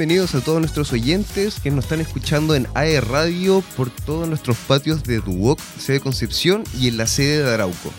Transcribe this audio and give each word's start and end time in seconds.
bienvenidos 0.00 0.34
a 0.34 0.40
todos 0.40 0.60
nuestros 0.60 0.94
oyentes 0.94 1.60
que 1.60 1.70
nos 1.70 1.84
están 1.84 2.00
escuchando 2.00 2.54
en 2.54 2.66
AE 2.72 3.02
Radio 3.02 3.62
por 3.76 3.90
todos 3.90 4.26
nuestros 4.26 4.56
patios 4.56 5.02
de 5.02 5.20
Duoc, 5.20 5.60
sede 5.78 6.00
Concepción 6.00 6.64
y 6.80 6.88
en 6.88 6.96
la 6.96 7.06
sede 7.06 7.42
de 7.42 7.52
Arauco. 7.52 7.92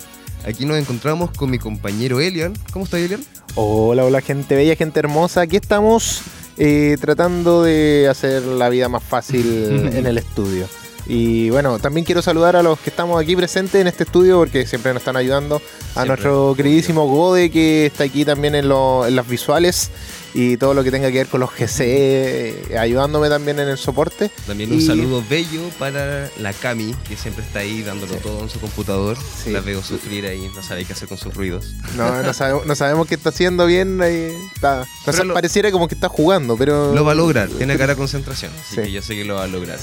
Aquí 0.44 0.66
nos 0.66 0.80
encontramos 0.80 1.30
con 1.30 1.52
mi 1.52 1.60
compañero 1.60 2.20
Elian. 2.20 2.54
¿Cómo 2.74 2.86
está 2.86 2.98
Elian? 2.98 3.24
Hola, 3.54 4.04
hola 4.04 4.20
gente 4.22 4.56
bella, 4.56 4.76
gente 4.76 4.98
hermosa. 4.98 5.42
Aquí 5.42 5.58
estamos 5.58 6.24
eh, 6.58 6.98
tratando 7.00 7.62
de 7.62 8.08
hacer 8.10 8.42
la 8.46 8.70
vida 8.70 8.90
más 8.90 9.04
fácil 9.04 9.92
en 9.94 10.08
el 10.08 10.18
estudio. 10.18 10.66
Y 11.06 11.52
bueno, 11.52 11.78
también 11.78 12.04
quiero 12.04 12.24
saludar 12.24 12.56
a 12.56 12.64
los 12.64 12.80
que 12.80 12.90
estamos 12.90 13.22
aquí 13.22 13.36
presentes 13.36 13.80
en 13.80 13.86
este 13.86 14.06
estudio 14.06 14.40
porque 14.40 14.66
siempre 14.66 14.92
nos 14.92 15.02
están 15.02 15.18
ayudando. 15.18 15.62
A 15.94 16.06
nuestro 16.06 16.56
queridísimo 16.56 17.06
Gode 17.06 17.52
que 17.52 17.86
está 17.86 18.06
aquí 18.06 18.26
también 18.26 18.56
en, 18.56 18.66
en 18.66 19.16
las 19.16 19.28
visuales 19.28 19.92
y 20.34 20.58
todo 20.58 20.74
lo 20.74 20.84
que 20.84 20.92
tenga 20.92 21.12
que 21.12 21.18
ver 21.18 21.28
con 21.28 21.40
los 21.42 21.52
GC, 21.52 21.80
eh, 21.82 22.78
ayudándome 22.78 23.30
también 23.30 23.60
en 23.60 23.68
el 23.68 23.78
soporte. 23.78 24.30
También 24.48 24.72
un 24.72 24.82
saludo 24.82 25.24
bello 25.30 25.62
para 25.78 26.30
la 26.38 26.54
Cami, 26.54 26.94
que 27.08 27.18
siempre 27.18 27.44
está 27.44 27.60
ahí 27.60 27.82
dándolo 27.82 28.16
todo 28.16 28.42
en 28.42 28.50
su 28.50 28.60
computador. 28.60 29.18
La 29.48 29.62
veo 29.62 29.84
sufrir 29.84 30.26
ahí, 30.26 30.50
no 30.56 30.64
sabe 30.64 30.86
qué 30.86 30.94
hacer 30.94 31.08
con 31.08 31.18
sus 31.18 31.34
ruidos. 31.34 31.74
No, 31.96 32.22
no 32.22 32.34
sabemos, 32.34 32.66
no 32.66 32.76
sabemos 32.76 33.08
qué 33.08 33.16
está 33.16 33.30
haciendo 33.30 33.66
bien. 33.66 34.02
Ahí 34.02 34.34
está, 34.56 34.86
pareciera 35.34 35.72
como 35.72 35.88
que 35.88 35.96
está 35.96 36.10
jugando, 36.10 36.56
pero. 36.58 36.94
Lo 36.94 37.04
va 37.04 37.12
a 37.12 37.16
lograr, 37.16 37.50
tiene 37.50 37.78
cara 37.78 37.94
de 37.94 37.98
concentración, 37.98 38.52
así 38.62 38.78
que 38.78 38.92
yo 38.92 39.02
sé 39.02 39.16
que 39.16 39.26
lo 39.26 39.36
va 39.36 39.44
a 39.44 39.48
lograr. 39.48 39.80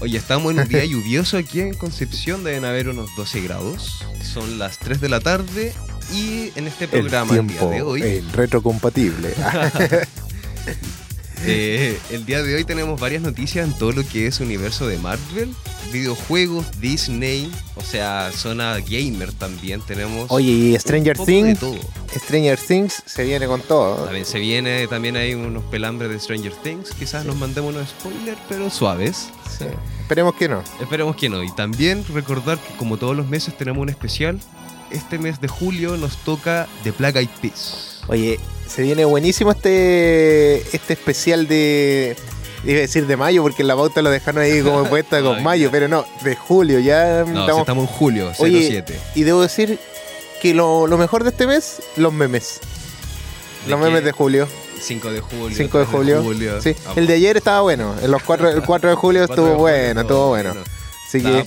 Oye, 0.00 0.16
estamos 0.16 0.52
en 0.52 0.60
un 0.60 0.68
día 0.68 0.84
lluvioso 0.84 1.38
aquí 1.38 1.60
en 1.60 1.74
Concepción, 1.74 2.44
deben 2.44 2.64
haber 2.64 2.88
unos 2.88 3.14
12 3.16 3.40
grados. 3.40 4.04
Son 4.22 4.58
las 4.58 4.78
3 4.78 5.00
de 5.00 5.08
la 5.08 5.20
tarde 5.20 5.74
y 6.12 6.52
en 6.56 6.66
este 6.66 6.88
programa 6.88 7.36
el, 7.36 7.46
día 7.46 7.64
de 7.64 7.82
hoy. 7.82 8.02
El 8.02 8.32
retrocompatible. 8.32 9.34
Eh, 11.46 11.98
el 12.10 12.26
día 12.26 12.42
de 12.42 12.56
hoy 12.56 12.64
tenemos 12.64 12.98
varias 12.98 13.22
noticias 13.22 13.66
en 13.66 13.72
todo 13.72 13.92
lo 13.92 14.06
que 14.06 14.26
es 14.26 14.40
universo 14.40 14.88
de 14.88 14.98
Marvel, 14.98 15.54
videojuegos, 15.92 16.80
Disney, 16.80 17.50
o 17.76 17.82
sea, 17.82 18.32
zona 18.32 18.78
gamer 18.80 19.32
también 19.32 19.80
tenemos. 19.80 20.26
Oye, 20.30 20.50
y 20.50 20.78
Stranger 20.78 21.16
Things. 21.16 21.60
Stranger 22.12 22.58
Things 22.58 23.02
se 23.06 23.24
viene 23.24 23.46
con 23.46 23.60
todo. 23.60 24.04
También 24.04 24.24
se 24.24 24.38
viene, 24.40 24.88
también 24.88 25.16
hay 25.16 25.34
unos 25.34 25.62
pelambres 25.64 26.10
de 26.10 26.18
Stranger 26.18 26.52
Things. 26.54 26.90
Quizás 26.90 27.24
nos 27.24 27.36
mandemos 27.36 27.74
unos 27.74 27.88
spoilers, 27.90 28.38
pero 28.48 28.68
suaves. 28.68 29.28
Esperemos 30.00 30.34
que 30.34 30.48
no. 30.48 30.62
Esperemos 30.80 31.16
que 31.16 31.28
no. 31.28 31.42
Y 31.42 31.54
también 31.54 32.04
recordar 32.12 32.58
que 32.58 32.74
como 32.76 32.96
todos 32.96 33.16
los 33.16 33.28
meses 33.28 33.56
tenemos 33.56 33.82
un 33.82 33.88
especial 33.88 34.40
este 34.90 35.18
mes 35.18 35.40
de 35.40 35.48
julio 35.48 35.96
nos 35.96 36.16
toca 36.18 36.68
The 36.84 36.92
Black 36.92 37.16
Eyed 37.16 37.28
Peas. 37.40 38.00
Oye, 38.08 38.40
se 38.66 38.82
viene 38.82 39.04
buenísimo 39.04 39.50
este, 39.50 40.58
este 40.74 40.92
especial 40.92 41.48
de. 41.48 42.16
Iba 42.64 42.78
a 42.78 42.80
decir 42.80 43.06
de 43.06 43.16
mayo, 43.16 43.42
porque 43.42 43.62
en 43.62 43.68
la 43.68 43.76
pauta 43.76 44.02
lo 44.02 44.10
dejaron 44.10 44.42
ahí 44.42 44.62
como 44.62 44.84
puesta 44.88 45.22
con 45.22 45.42
mayo, 45.42 45.70
pero 45.70 45.88
no, 45.88 46.04
de 46.24 46.34
julio, 46.34 46.80
ya 46.80 47.20
estamos... 47.20 47.60
estamos 47.60 47.88
en 47.88 47.94
julio, 47.94 48.32
07. 48.34 48.98
y 49.14 49.22
debo 49.22 49.42
decir 49.42 49.78
que 50.42 50.54
lo, 50.54 50.86
mejor 50.98 51.22
de 51.22 51.30
este 51.30 51.46
mes, 51.46 51.82
los 51.96 52.12
memes. 52.12 52.60
los 53.66 53.78
memes 53.78 54.04
de 54.04 54.12
julio. 54.12 54.48
5 54.80 55.10
de 55.10 55.20
julio. 55.20 55.56
5 55.56 55.78
de 55.78 55.84
julio. 55.84 56.62
Sí. 56.62 56.74
El 56.96 57.06
de 57.06 57.14
ayer 57.14 57.36
estaba 57.36 57.60
bueno. 57.62 57.94
En 58.00 58.10
los 58.10 58.22
4, 58.22 58.50
el 58.50 58.62
4 58.62 58.90
de 58.90 58.96
julio 58.96 59.24
estuvo 59.28 59.54
bueno, 59.56 60.00
estuvo 60.00 60.28
bueno. 60.28 60.54
Así 61.06 61.22
que. 61.22 61.44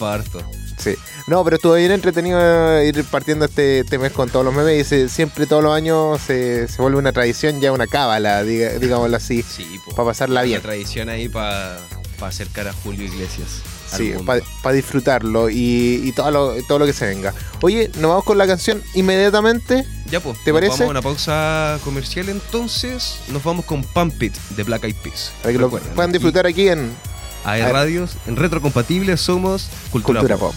No, 1.31 1.45
pero 1.45 1.55
estuvo 1.55 1.75
bien 1.75 1.93
entretenido 1.93 2.83
ir 2.83 3.05
partiendo 3.05 3.45
este, 3.45 3.79
este 3.79 3.97
mes 3.97 4.11
con 4.11 4.29
todos 4.29 4.43
los 4.43 4.53
memes 4.53 4.91
y 4.91 5.07
siempre 5.07 5.45
todos 5.45 5.63
los 5.63 5.73
años 5.73 6.19
se, 6.19 6.67
vuelve 6.77 6.97
una 6.97 7.13
tradición, 7.13 7.61
ya 7.61 7.71
una 7.71 7.87
cábala, 7.87 8.43
digámoslo 8.43 9.15
así. 9.15 9.41
Sí, 9.41 9.65
para 9.95 10.09
pasarla 10.09 10.41
bien. 10.41 10.57
Una 10.57 10.63
tradición 10.63 11.07
ahí 11.07 11.29
para 11.29 11.79
acercar 12.19 12.67
a 12.67 12.73
Julio 12.73 13.05
Iglesias. 13.05 13.61
Sí, 13.95 14.13
para 14.25 14.75
disfrutarlo 14.75 15.49
y, 15.49 16.11
todo, 16.17 16.31
lo, 16.31 16.63
todo 16.63 16.79
lo 16.79 16.85
que 16.85 16.91
se 16.91 17.05
venga. 17.05 17.33
Oye, 17.61 17.89
nos 17.95 18.09
vamos 18.09 18.25
con 18.25 18.37
la 18.37 18.45
canción 18.45 18.83
inmediatamente. 18.93 19.85
Ya, 20.11 20.19
pues. 20.19 20.37
¿Te 20.43 20.51
parece? 20.51 20.71
Vamos 20.71 20.87
a 20.87 20.89
una 20.89 21.01
pausa 21.01 21.79
comercial 21.85 22.27
entonces. 22.27 23.19
Nos 23.29 23.41
vamos 23.41 23.63
con 23.63 23.85
Pump 23.85 24.21
It 24.21 24.35
de 24.57 24.63
Black 24.63 24.83
Eyed 24.83 24.95
Peas. 24.97 25.31
Para 25.41 25.53
que 25.53 25.59
lo 25.59 25.69
puedan 25.69 26.11
disfrutar 26.11 26.45
aquí 26.45 26.67
en. 26.67 26.91
A 27.45 27.57
Radios, 27.57 28.17
en 28.27 28.35
Retrocompatible 28.35 29.15
somos 29.15 29.69
Cultura, 29.93 30.37
Pop. 30.37 30.53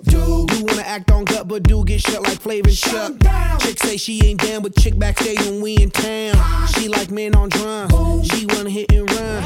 up. 0.00 0.12
You 0.12 0.64
wanna 0.64 0.82
act 0.82 1.10
on 1.10 1.24
gut, 1.24 1.48
but 1.48 1.62
do 1.62 1.84
get 1.84 2.00
shut 2.00 2.22
like 2.22 2.40
flavor 2.40 2.70
shut. 2.70 3.20
Chick 3.60 3.78
say 3.78 3.96
she 3.96 4.24
ain't 4.24 4.40
down, 4.40 4.62
but 4.62 4.74
chick 4.76 4.98
backstage 4.98 5.38
when 5.40 5.60
we 5.60 5.76
in 5.76 5.90
town. 5.90 6.34
She 6.68 6.88
like 6.88 7.10
men 7.10 7.34
on 7.34 7.48
drum. 7.48 7.88
Boom. 7.88 8.22
She 8.24 8.46
wanna 8.46 8.70
hit 8.70 8.92
and 8.92 9.10
run. 9.10 9.42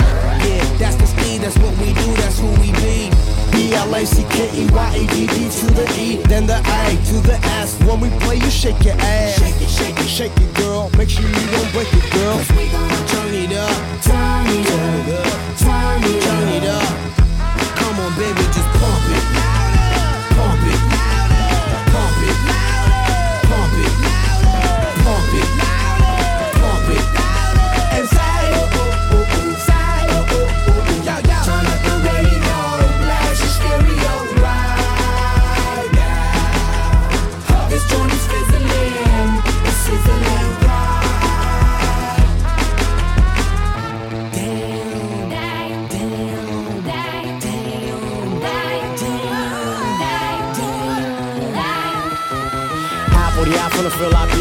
Yeah, 0.46 0.78
that's 0.78 0.96
the 0.96 1.06
speed, 1.06 1.40
that's 1.40 1.58
what 1.58 1.76
we 1.78 1.92
do, 1.94 2.14
that's 2.14 2.38
who 2.38 2.48
we 2.60 2.72
be. 2.72 3.10
B-L-A-C-K-E-Y-A-D-D 3.52 5.26
to 5.26 5.66
the 5.74 5.86
E, 5.98 6.16
then 6.28 6.46
the 6.46 6.58
A 6.58 6.96
to 7.06 7.20
the 7.26 7.38
S. 7.60 7.78
When 7.84 8.00
we 8.00 8.10
play, 8.20 8.36
you 8.36 8.50
shake 8.50 8.82
your 8.84 8.94
ass. 8.94 9.38
Shake 9.38 9.60
it, 9.60 9.68
shake 9.68 9.98
it, 9.98 10.08
shake 10.08 10.36
it, 10.36 10.54
girl. 10.54 10.90
Make 10.96 11.10
sure 11.10 11.22
you 11.22 11.50
don't 11.50 11.72
break 11.72 11.92
it, 11.92 12.12
girl. 12.12 12.36
Cause 12.38 12.50
we 12.52 12.68
gonna 12.68 13.06
turn 13.08 13.34
it 13.34 13.52
up. 13.52 14.02
Turn 14.02 14.46
it 14.46 15.18
up. 15.20 15.23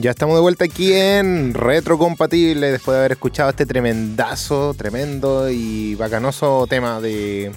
Ya 0.00 0.10
estamos 0.12 0.34
de 0.36 0.40
vuelta 0.40 0.64
aquí 0.64 0.94
en 0.94 1.52
Retrocompatible 1.52 2.72
después 2.72 2.94
de 2.94 3.00
haber 3.00 3.12
escuchado 3.12 3.50
este 3.50 3.66
tremendazo, 3.66 4.72
tremendo 4.72 5.50
y 5.50 5.94
bacanoso 5.94 6.66
tema 6.68 7.00
de 7.02 7.52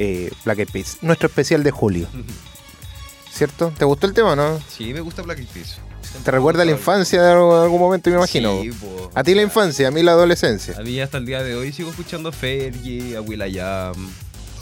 eh, 0.00 0.32
Black 0.44 0.58
Eyed 0.58 0.68
Peas, 0.72 0.98
nuestro 1.02 1.28
especial 1.28 1.62
de 1.62 1.70
julio. 1.70 2.08
¿Cierto? 3.30 3.72
¿Te 3.78 3.84
gustó 3.84 4.08
el 4.08 4.12
tema 4.14 4.32
o 4.32 4.36
no? 4.36 4.60
Sí, 4.68 4.92
me 4.92 5.00
gusta 5.00 5.22
Black 5.22 5.38
Eyed 5.38 5.48
Peas. 5.48 5.78
¿Te 6.24 6.30
recuerda 6.32 6.62
a 6.62 6.64
la 6.64 6.72
infancia 6.72 7.22
de 7.22 7.30
algún 7.32 7.80
momento, 7.80 8.10
me 8.10 8.16
imagino? 8.16 8.60
Sí, 8.62 8.70
po. 8.72 9.10
A 9.14 9.22
ti 9.22 9.34
la 9.36 9.42
infancia, 9.42 9.86
a 9.88 9.90
mí 9.92 10.02
la 10.02 10.12
adolescencia. 10.12 10.76
A 10.76 10.82
mí 10.82 10.98
hasta 11.00 11.18
el 11.18 11.26
día 11.26 11.42
de 11.44 11.54
hoy 11.54 11.72
sigo 11.72 11.90
escuchando 11.90 12.32
Fergie, 12.32 13.16
a 13.16 13.20
Will.i.am. 13.20 13.94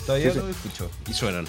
Todavía 0.07 0.29
Sí, 0.29 0.35
sí. 0.35 0.39
lo 0.45 0.49
escucho 0.51 0.91
y 1.09 1.15
suenan. 1.15 1.47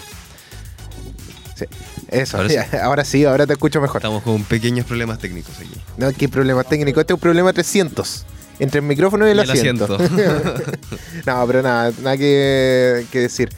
Sí, 1.54 1.66
Eso, 2.08 2.38
Ahora 2.38 2.48
ya, 2.52 2.68
ahora 2.84 3.04
sí, 3.04 3.24
ahora 3.24 3.46
te 3.46 3.52
escucho 3.52 3.80
mejor. 3.80 3.98
Estamos 3.98 4.22
con 4.22 4.42
pequeños 4.44 4.86
problemas 4.86 5.18
técnicos 5.18 5.56
aquí. 5.58 5.70
No, 5.96 6.12
qué 6.12 6.28
problema 6.28 6.64
técnico. 6.64 7.00
Este 7.00 7.12
es 7.12 7.14
un 7.16 7.20
problema 7.20 7.52
300. 7.52 8.26
Entre 8.58 8.80
el 8.80 8.86
micrófono 8.86 9.26
y 9.26 9.30
el, 9.30 9.38
Y 9.38 9.40
el 9.40 9.50
asiento. 9.50 9.84
asiento. 9.94 10.18
no, 11.26 11.46
pero 11.46 11.62
nada, 11.62 11.92
nada 12.02 12.16
que, 12.16 13.04
que 13.10 13.20
decir. 13.20 13.50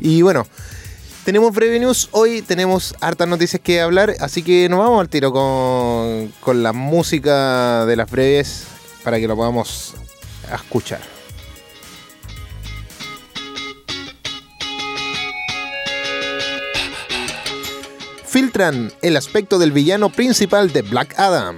Y 0.00 0.22
bueno, 0.22 0.46
tenemos 1.24 1.52
breve 1.52 1.78
news. 1.80 2.08
Hoy 2.12 2.42
tenemos 2.42 2.94
hartas 3.00 3.26
noticias 3.28 3.60
que 3.62 3.80
hablar. 3.80 4.14
Así 4.20 4.42
que 4.42 4.68
nos 4.68 4.78
vamos 4.78 5.00
al 5.00 5.08
tiro 5.08 5.32
con, 5.32 6.32
con 6.40 6.62
la 6.62 6.72
música 6.72 7.84
de 7.86 7.96
las 7.96 8.10
breves 8.10 8.64
para 9.02 9.18
que 9.18 9.26
lo 9.26 9.34
podamos 9.36 9.94
escuchar. 10.52 11.13
El 18.56 19.16
aspecto 19.16 19.58
del 19.58 19.72
villano 19.72 20.10
principal 20.10 20.72
de 20.72 20.82
Black 20.82 21.18
Adam. 21.18 21.56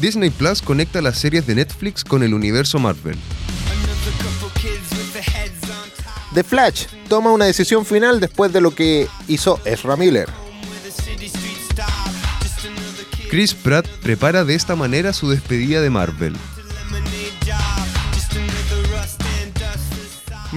Disney 0.00 0.30
Plus 0.30 0.62
conecta 0.62 1.02
las 1.02 1.18
series 1.18 1.46
de 1.46 1.54
Netflix 1.54 2.02
con 2.02 2.22
el 2.22 2.32
universo 2.32 2.78
Marvel. 2.78 3.18
The 6.32 6.42
Flash 6.42 6.86
toma 7.10 7.30
una 7.30 7.44
decisión 7.44 7.84
final 7.84 8.20
después 8.20 8.54
de 8.54 8.62
lo 8.62 8.74
que 8.74 9.06
hizo 9.28 9.60
Ezra 9.66 9.96
Miller. 9.96 10.30
Chris 13.28 13.52
Pratt 13.52 13.86
prepara 14.02 14.44
de 14.44 14.54
esta 14.54 14.76
manera 14.76 15.12
su 15.12 15.28
despedida 15.28 15.82
de 15.82 15.90
Marvel. 15.90 16.34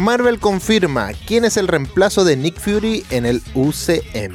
Marvel 0.02 0.40
confirma 0.40 1.12
quién 1.28 1.46
es 1.46 1.58
el 1.58 1.68
reemplazo 1.68 2.24
de 2.24 2.36
Nick 2.36 2.60
Fury 2.60 3.06
en 3.12 3.28
el 3.28 3.40
UCM. 3.54 4.34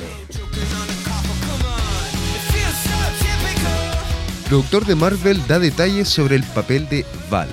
Productor 4.49 4.87
de 4.87 4.95
Marvel 4.95 5.45
da 5.49 5.59
detalles 5.59 6.09
sobre 6.09 6.37
el 6.37 6.45
papel 6.45 6.89
de 6.89 7.05
Val. 7.29 7.49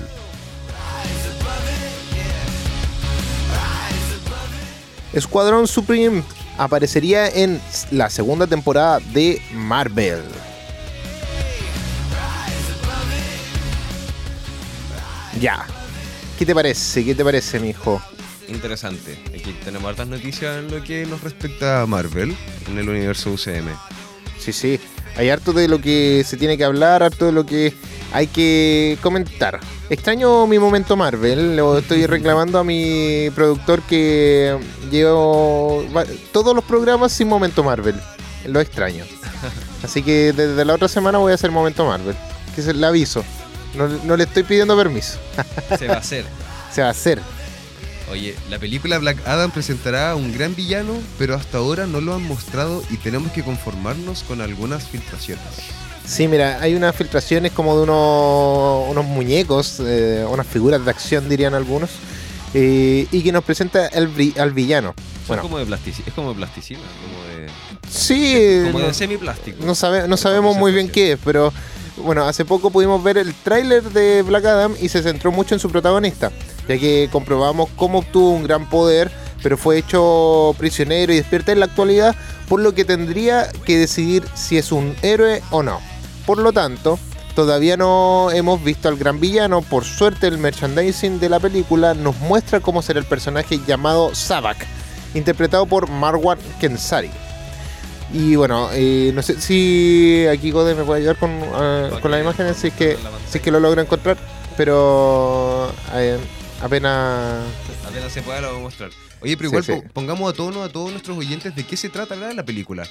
Escuadrón 5.12 5.66
Supreme 5.66 6.22
aparecería 6.56 7.26
en 7.26 7.60
la 7.90 8.10
segunda 8.10 8.46
temporada 8.46 9.00
de 9.12 9.42
Marvel. 9.52 10.22
Ya. 15.40 15.66
¿Qué 16.38 16.44
te 16.44 16.54
parece? 16.54 17.04
¿Qué 17.04 17.14
te 17.14 17.24
parece, 17.24 17.60
mijo? 17.60 18.02
Interesante. 18.48 19.18
Aquí 19.28 19.54
tenemos 19.64 19.88
hartas 19.88 20.08
noticias 20.08 20.58
en 20.58 20.70
lo 20.70 20.82
que 20.82 21.06
nos 21.06 21.22
respecta 21.22 21.82
a 21.82 21.86
Marvel 21.86 22.36
en 22.68 22.78
el 22.78 22.88
universo 22.88 23.30
UCM. 23.30 23.68
Sí, 24.38 24.52
sí. 24.52 24.80
Hay 25.16 25.30
harto 25.30 25.52
de 25.52 25.68
lo 25.68 25.80
que 25.80 26.24
se 26.26 26.36
tiene 26.36 26.58
que 26.58 26.64
hablar, 26.64 27.04
harto 27.04 27.26
de 27.26 27.32
lo 27.32 27.46
que 27.46 27.72
hay 28.12 28.26
que 28.26 28.98
comentar. 29.00 29.60
Extraño 29.88 30.46
mi 30.48 30.58
momento 30.58 30.96
Marvel. 30.96 31.56
Lo 31.56 31.78
estoy 31.78 32.06
reclamando 32.08 32.58
a 32.58 32.64
mi 32.64 33.30
productor 33.34 33.82
que 33.82 34.58
llevo 34.90 35.84
todos 36.32 36.54
los 36.54 36.64
programas 36.64 37.12
sin 37.12 37.28
momento 37.28 37.62
Marvel. 37.62 37.94
Lo 38.46 38.60
extraño. 38.60 39.04
Así 39.84 40.02
que 40.02 40.32
desde 40.32 40.64
la 40.64 40.74
otra 40.74 40.88
semana 40.88 41.18
voy 41.18 41.30
a 41.30 41.36
hacer 41.36 41.52
momento 41.52 41.86
Marvel. 41.86 42.16
Que 42.56 42.62
se 42.62 42.74
le 42.74 42.84
aviso. 42.84 43.24
No, 43.76 43.88
no 43.88 44.16
le 44.16 44.24
estoy 44.24 44.42
pidiendo 44.44 44.76
permiso. 44.76 45.18
Se 45.78 45.86
va 45.88 45.94
a 45.94 45.98
hacer. 45.98 46.24
Se 46.72 46.80
va 46.82 46.88
a 46.88 46.90
hacer. 46.90 47.20
Oye, 48.10 48.34
la 48.50 48.58
película 48.58 48.98
Black 48.98 49.16
Adam 49.26 49.50
presentará 49.50 50.10
a 50.10 50.14
un 50.14 50.32
gran 50.32 50.54
villano, 50.54 50.92
pero 51.18 51.34
hasta 51.34 51.58
ahora 51.58 51.86
no 51.86 52.00
lo 52.02 52.14
han 52.14 52.22
mostrado 52.22 52.82
y 52.90 52.96
tenemos 52.98 53.32
que 53.32 53.42
conformarnos 53.42 54.22
con 54.24 54.40
algunas 54.42 54.86
filtraciones. 54.88 55.42
Sí, 56.06 56.28
mira, 56.28 56.58
hay 56.60 56.74
unas 56.74 56.94
filtraciones 56.94 57.52
como 57.52 57.76
de 57.78 57.84
unos, 57.84 58.90
unos 58.90 59.04
muñecos, 59.06 59.80
eh, 59.80 60.22
unas 60.28 60.46
figuras 60.46 60.84
de 60.84 60.90
acción 60.90 61.30
dirían 61.30 61.54
algunos, 61.54 61.88
eh, 62.52 63.06
y 63.10 63.22
que 63.22 63.32
nos 63.32 63.42
presenta 63.42 63.86
el, 63.86 64.34
al 64.38 64.52
villano. 64.52 64.94
Bueno, 65.26 65.42
como 65.42 65.56
de 65.58 65.64
plasticina, 65.64 66.04
es 66.08 66.12
como 66.12 66.28
de 66.28 66.34
plasticina, 66.34 66.80
como 66.80 67.24
de, 67.24 67.48
sí, 67.90 68.70
como 68.70 68.80
de 68.84 68.92
semiplástico. 68.92 69.64
no 69.64 69.74
sabe- 69.74 70.06
no 70.06 70.18
sabemos 70.18 70.54
muy 70.58 70.72
bien 70.72 70.90
qué 70.90 71.12
es, 71.12 71.18
pero 71.24 71.50
bueno, 71.96 72.24
hace 72.24 72.44
poco 72.44 72.70
pudimos 72.70 73.02
ver 73.02 73.18
el 73.18 73.34
tráiler 73.34 73.82
de 73.82 74.22
Black 74.22 74.44
Adam 74.44 74.74
y 74.80 74.88
se 74.88 75.02
centró 75.02 75.30
mucho 75.32 75.54
en 75.54 75.60
su 75.60 75.70
protagonista, 75.70 76.30
ya 76.68 76.78
que 76.78 77.08
comprobamos 77.10 77.70
cómo 77.76 78.00
obtuvo 78.00 78.30
un 78.30 78.44
gran 78.44 78.68
poder, 78.68 79.10
pero 79.42 79.56
fue 79.56 79.78
hecho 79.78 80.54
prisionero 80.58 81.12
y 81.12 81.16
despierta 81.16 81.52
en 81.52 81.60
la 81.60 81.66
actualidad, 81.66 82.16
por 82.48 82.60
lo 82.60 82.74
que 82.74 82.84
tendría 82.84 83.48
que 83.64 83.78
decidir 83.78 84.24
si 84.34 84.58
es 84.58 84.72
un 84.72 84.94
héroe 85.02 85.42
o 85.50 85.62
no. 85.62 85.80
Por 86.26 86.38
lo 86.38 86.52
tanto, 86.52 86.98
todavía 87.34 87.76
no 87.76 88.30
hemos 88.32 88.62
visto 88.64 88.88
al 88.88 88.96
gran 88.96 89.20
villano, 89.20 89.62
por 89.62 89.84
suerte 89.84 90.26
el 90.26 90.38
merchandising 90.38 91.20
de 91.20 91.28
la 91.28 91.40
película 91.40 91.94
nos 91.94 92.18
muestra 92.20 92.60
cómo 92.60 92.82
será 92.82 92.98
el 92.98 93.06
personaje 93.06 93.60
llamado 93.66 94.14
Sabak, 94.14 94.66
interpretado 95.14 95.66
por 95.66 95.88
Marwan 95.88 96.38
Kensari. 96.60 97.10
Y 98.12 98.36
bueno, 98.36 98.68
eh, 98.72 99.10
no 99.14 99.22
sé 99.22 99.40
si 99.40 100.24
aquí 100.30 100.50
Gode 100.50 100.74
me 100.74 100.84
puede 100.84 101.00
ayudar 101.00 101.16
con, 101.16 101.30
eh, 101.30 101.90
con 102.00 102.10
las 102.10 102.20
imágenes, 102.20 102.56
si 102.56 102.68
es, 102.68 102.74
que, 102.74 102.96
si 103.30 103.38
es 103.38 103.42
que 103.44 103.50
lo 103.50 103.58
logra 103.60 103.82
encontrar, 103.82 104.16
pero 104.56 105.72
eh, 105.94 106.18
apenas... 106.62 107.44
Apenas 107.88 108.12
se 108.12 108.22
pueda 108.22 108.40
lo 108.40 108.50
voy 108.50 108.58
a 108.60 108.62
mostrar. 108.62 108.90
Oye, 109.20 109.36
pero 109.36 109.48
igual 109.48 109.64
sí. 109.64 109.72
po- 109.72 109.84
pongamos 109.92 110.30
a 110.32 110.36
tono 110.36 110.62
a 110.62 110.68
todos 110.68 110.90
nuestros 110.90 111.16
oyentes 111.16 111.56
de 111.56 111.64
qué 111.64 111.76
se 111.76 111.88
trata 111.88 112.14
la 112.14 112.44
película. 112.44 112.86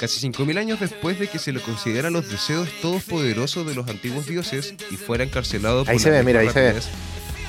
Casi 0.00 0.28
5.000 0.28 0.58
años 0.58 0.80
después 0.80 1.18
de 1.20 1.28
que 1.28 1.38
se 1.38 1.52
le 1.52 1.60
consideran 1.60 2.12
los 2.12 2.28
deseos 2.28 2.68
todopoderosos 2.82 3.64
de 3.66 3.74
los 3.74 3.86
antiguos 3.88 4.26
dioses 4.26 4.74
y 4.90 4.96
fuera 4.96 5.22
encarcelado 5.24 5.84
por 5.84 5.92
Ahí 5.92 5.98
se 6.00 6.10
ve, 6.10 6.22
mira, 6.24 6.40
ahí 6.40 6.48
se 6.50 6.60
ve. 6.60 6.74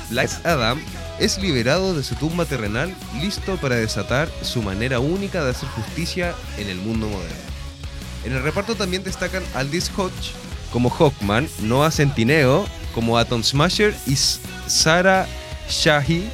Black 0.10 0.30
Adam 0.46 0.80
es 1.20 1.38
liberado 1.40 1.96
de 1.96 2.04
su 2.04 2.16
tumba 2.16 2.46
terrenal, 2.46 2.94
listo 3.22 3.58
para 3.58 3.76
desatar 3.76 4.30
su 4.42 4.62
manera 4.62 5.00
única 5.00 5.44
de 5.44 5.52
hacer 5.52 5.70
justicia 5.70 6.36
en 6.58 6.70
el 6.70 6.78
mundo 6.78 7.08
moderno. 7.08 7.36
En 8.26 8.34
el 8.34 8.44
reparto 8.44 8.76
también 8.76 9.04
destacan 9.04 9.44
Aldis 9.54 9.92
Hodge 9.96 10.34
como 10.72 10.90
Hawkman, 10.90 11.48
Noah 11.62 11.92
Centineo 11.92 12.66
como 12.94 13.18
Atom 13.18 13.44
Smasher 13.44 13.96
y 14.06 14.14
S- 14.14 14.40
Sarah 14.68 15.28
Shahi 15.70 16.28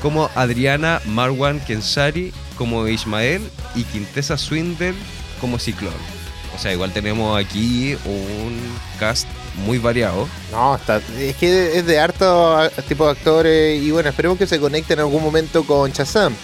como 0.00 0.30
Adriana 0.34 1.00
Marwan 1.06 1.60
Kensari 1.60 2.32
como 2.56 2.86
Ismael 2.86 3.42
y 3.74 3.84
Quintessa 3.84 4.36
Swindle 4.36 4.94
como 5.40 5.58
Ciclón. 5.58 5.94
O 6.54 6.58
sea, 6.58 6.72
igual 6.72 6.92
tenemos 6.92 7.42
aquí 7.42 7.96
un 8.04 8.60
cast 9.00 9.26
muy 9.56 9.78
variado. 9.78 10.28
No, 10.50 10.74
está, 10.74 11.00
es 11.18 11.36
que 11.36 11.78
es 11.78 11.86
de 11.86 11.98
harto 11.98 12.58
tipo 12.88 13.04
de 13.04 13.12
actores 13.12 13.82
y 13.82 13.90
bueno, 13.90 14.08
esperemos 14.08 14.38
que 14.38 14.46
se 14.46 14.58
conecten 14.58 14.98
en 14.98 15.04
algún 15.04 15.22
momento 15.22 15.64
con 15.64 15.90
Shazam. 15.90 16.34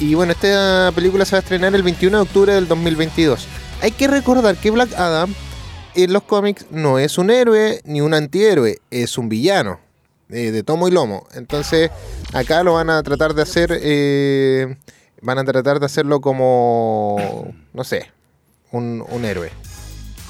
Y 0.00 0.14
bueno, 0.14 0.32
esta 0.32 0.90
película 0.94 1.24
se 1.24 1.32
va 1.32 1.38
a 1.38 1.42
estrenar 1.42 1.74
el 1.74 1.82
21 1.82 2.16
de 2.16 2.22
octubre 2.22 2.54
del 2.54 2.66
2022. 2.68 3.46
Hay 3.80 3.92
que 3.92 4.08
recordar 4.08 4.56
que 4.56 4.70
Black 4.70 4.92
Adam 4.94 5.34
en 5.94 6.12
los 6.12 6.22
cómics 6.22 6.66
no 6.70 6.98
es 6.98 7.18
un 7.18 7.30
héroe 7.30 7.80
ni 7.84 8.00
un 8.00 8.14
antihéroe, 8.14 8.78
es 8.90 9.18
un 9.18 9.28
villano 9.28 9.80
eh, 10.30 10.50
de 10.50 10.62
tomo 10.62 10.88
y 10.88 10.90
lomo. 10.90 11.26
Entonces 11.34 11.90
acá 12.32 12.62
lo 12.62 12.74
van 12.74 12.90
a 12.90 13.02
tratar 13.02 13.34
de 13.34 13.42
hacer, 13.42 13.78
eh, 13.82 14.76
van 15.20 15.38
a 15.38 15.44
tratar 15.44 15.78
de 15.78 15.86
hacerlo 15.86 16.20
como, 16.20 17.52
no 17.72 17.84
sé, 17.84 18.10
un 18.70 19.24
héroe. 19.24 19.52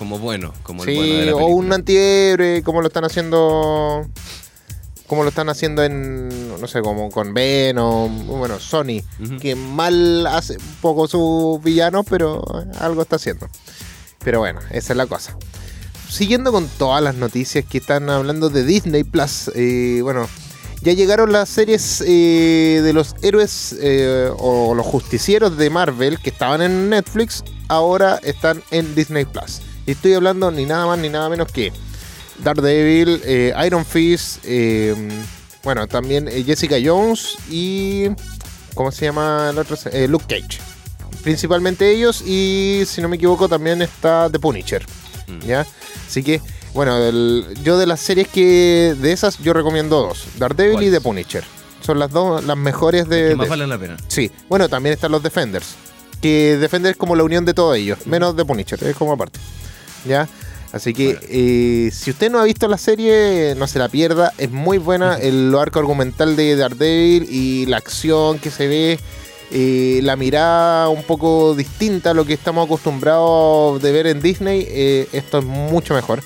Como 0.02 0.18
bueno, 0.18 0.52
como 0.64 0.82
el 0.82 0.88
Sí, 0.88 0.96
bueno 0.96 1.14
de 1.14 1.26
la 1.26 1.36
o 1.36 1.46
un 1.46 1.72
antihéroe, 1.72 2.64
como 2.64 2.80
lo 2.80 2.88
están 2.88 3.04
haciendo. 3.04 4.04
Como 5.06 5.22
lo 5.22 5.28
están 5.28 5.48
haciendo 5.48 5.84
en. 5.84 6.28
No 6.60 6.66
sé, 6.66 6.80
como 6.82 7.08
con 7.08 7.32
Venom. 7.32 8.26
Bueno, 8.26 8.58
Sony. 8.58 9.00
Que 9.40 9.54
mal 9.54 10.26
hace 10.26 10.54
un 10.54 10.74
poco 10.80 11.06
sus 11.06 11.62
villanos, 11.62 12.04
pero 12.10 12.42
algo 12.80 13.02
está 13.02 13.14
haciendo. 13.14 13.46
Pero 14.24 14.40
bueno, 14.40 14.58
esa 14.72 14.92
es 14.92 14.96
la 14.96 15.06
cosa. 15.06 15.36
Siguiendo 16.08 16.50
con 16.50 16.66
todas 16.66 17.00
las 17.00 17.14
noticias 17.14 17.64
que 17.64 17.78
están 17.78 18.10
hablando 18.10 18.50
de 18.50 18.64
Disney 18.64 19.04
Plus. 19.04 19.52
eh, 19.54 20.00
bueno, 20.02 20.28
ya 20.80 20.94
llegaron 20.94 21.30
las 21.30 21.48
series 21.48 22.02
eh, 22.04 22.80
de 22.82 22.92
los 22.92 23.14
héroes 23.22 23.76
eh, 23.80 24.32
o 24.36 24.74
los 24.74 24.84
justicieros 24.84 25.56
de 25.56 25.70
Marvel 25.70 26.18
que 26.18 26.30
estaban 26.30 26.60
en 26.60 26.90
Netflix. 26.90 27.44
Ahora 27.68 28.18
están 28.24 28.64
en 28.72 28.92
Disney 28.96 29.24
Plus. 29.24 29.60
Y 29.92 29.94
estoy 29.94 30.14
hablando 30.14 30.50
ni 30.50 30.64
nada 30.64 30.86
más 30.86 30.98
ni 30.98 31.10
nada 31.10 31.28
menos 31.28 31.52
que 31.52 31.70
Daredevil, 32.42 33.20
eh, 33.26 33.52
Iron 33.66 33.84
Fist, 33.84 34.38
eh, 34.44 34.94
bueno, 35.62 35.86
también 35.86 36.28
eh, 36.28 36.42
Jessica 36.44 36.76
Jones 36.82 37.36
y. 37.50 38.06
¿Cómo 38.74 38.90
se 38.90 39.04
llama 39.04 39.50
el 39.52 39.58
otro? 39.58 39.76
Eh, 39.92 40.08
Luke 40.08 40.24
Cage. 40.26 40.58
Principalmente 41.22 41.90
ellos 41.90 42.22
y, 42.26 42.84
si 42.86 43.02
no 43.02 43.10
me 43.10 43.16
equivoco, 43.16 43.50
también 43.50 43.82
está 43.82 44.30
The 44.30 44.38
Punisher. 44.38 44.82
Mm. 45.26 45.46
¿Ya? 45.46 45.66
Así 46.08 46.22
que, 46.22 46.40
bueno, 46.72 46.96
el- 46.96 47.46
yo 47.62 47.76
de 47.76 47.84
las 47.84 48.00
series 48.00 48.28
que. 48.28 48.96
De 48.98 49.12
esas, 49.12 49.36
yo 49.40 49.52
recomiendo 49.52 50.00
dos: 50.00 50.24
Daredevil 50.38 50.82
y. 50.84 50.90
The 50.90 51.02
Punisher. 51.02 51.44
Son 51.84 51.98
las 51.98 52.10
dos, 52.10 52.42
las 52.44 52.56
mejores 52.56 53.06
de. 53.10 53.28
Que 53.28 53.36
más 53.36 53.44
de- 53.44 53.50
valen 53.50 53.68
la 53.68 53.78
pena. 53.78 53.98
Sí, 54.08 54.30
bueno, 54.48 54.70
también 54.70 54.94
están 54.94 55.12
los 55.12 55.22
Defenders. 55.22 55.74
Que 56.22 56.56
Defenders 56.58 56.92
es 56.92 56.96
como 56.96 57.14
la 57.14 57.24
unión 57.24 57.44
de 57.44 57.52
todos 57.52 57.76
ellos, 57.76 57.98
menos 58.06 58.34
de 58.36 58.44
Punisher, 58.46 58.82
es 58.84 58.96
como 58.96 59.12
aparte. 59.12 59.38
¿Ya? 60.06 60.28
Así 60.72 60.94
que 60.94 61.18
eh, 61.28 61.90
si 61.92 62.10
usted 62.10 62.30
no 62.30 62.38
ha 62.40 62.44
visto 62.44 62.66
la 62.66 62.78
serie, 62.78 63.54
no 63.58 63.66
se 63.66 63.78
la 63.78 63.88
pierda. 63.90 64.32
Es 64.38 64.50
muy 64.50 64.78
buena 64.78 65.16
el 65.18 65.54
arco 65.54 65.78
argumental 65.80 66.34
de 66.34 66.56
Daredevil 66.56 67.26
y 67.30 67.66
la 67.66 67.76
acción 67.76 68.38
que 68.38 68.50
se 68.50 68.66
ve, 68.68 68.98
eh, 69.50 70.00
la 70.02 70.16
mirada 70.16 70.88
un 70.88 71.02
poco 71.02 71.54
distinta 71.54 72.12
a 72.12 72.14
lo 72.14 72.24
que 72.24 72.32
estamos 72.32 72.64
acostumbrados 72.64 73.82
de 73.82 73.92
ver 73.92 74.06
en 74.06 74.22
Disney. 74.22 74.64
eh, 74.68 75.08
esto 75.12 75.40
es 75.40 75.44
mucho 75.44 75.92
mejor. 75.94 76.22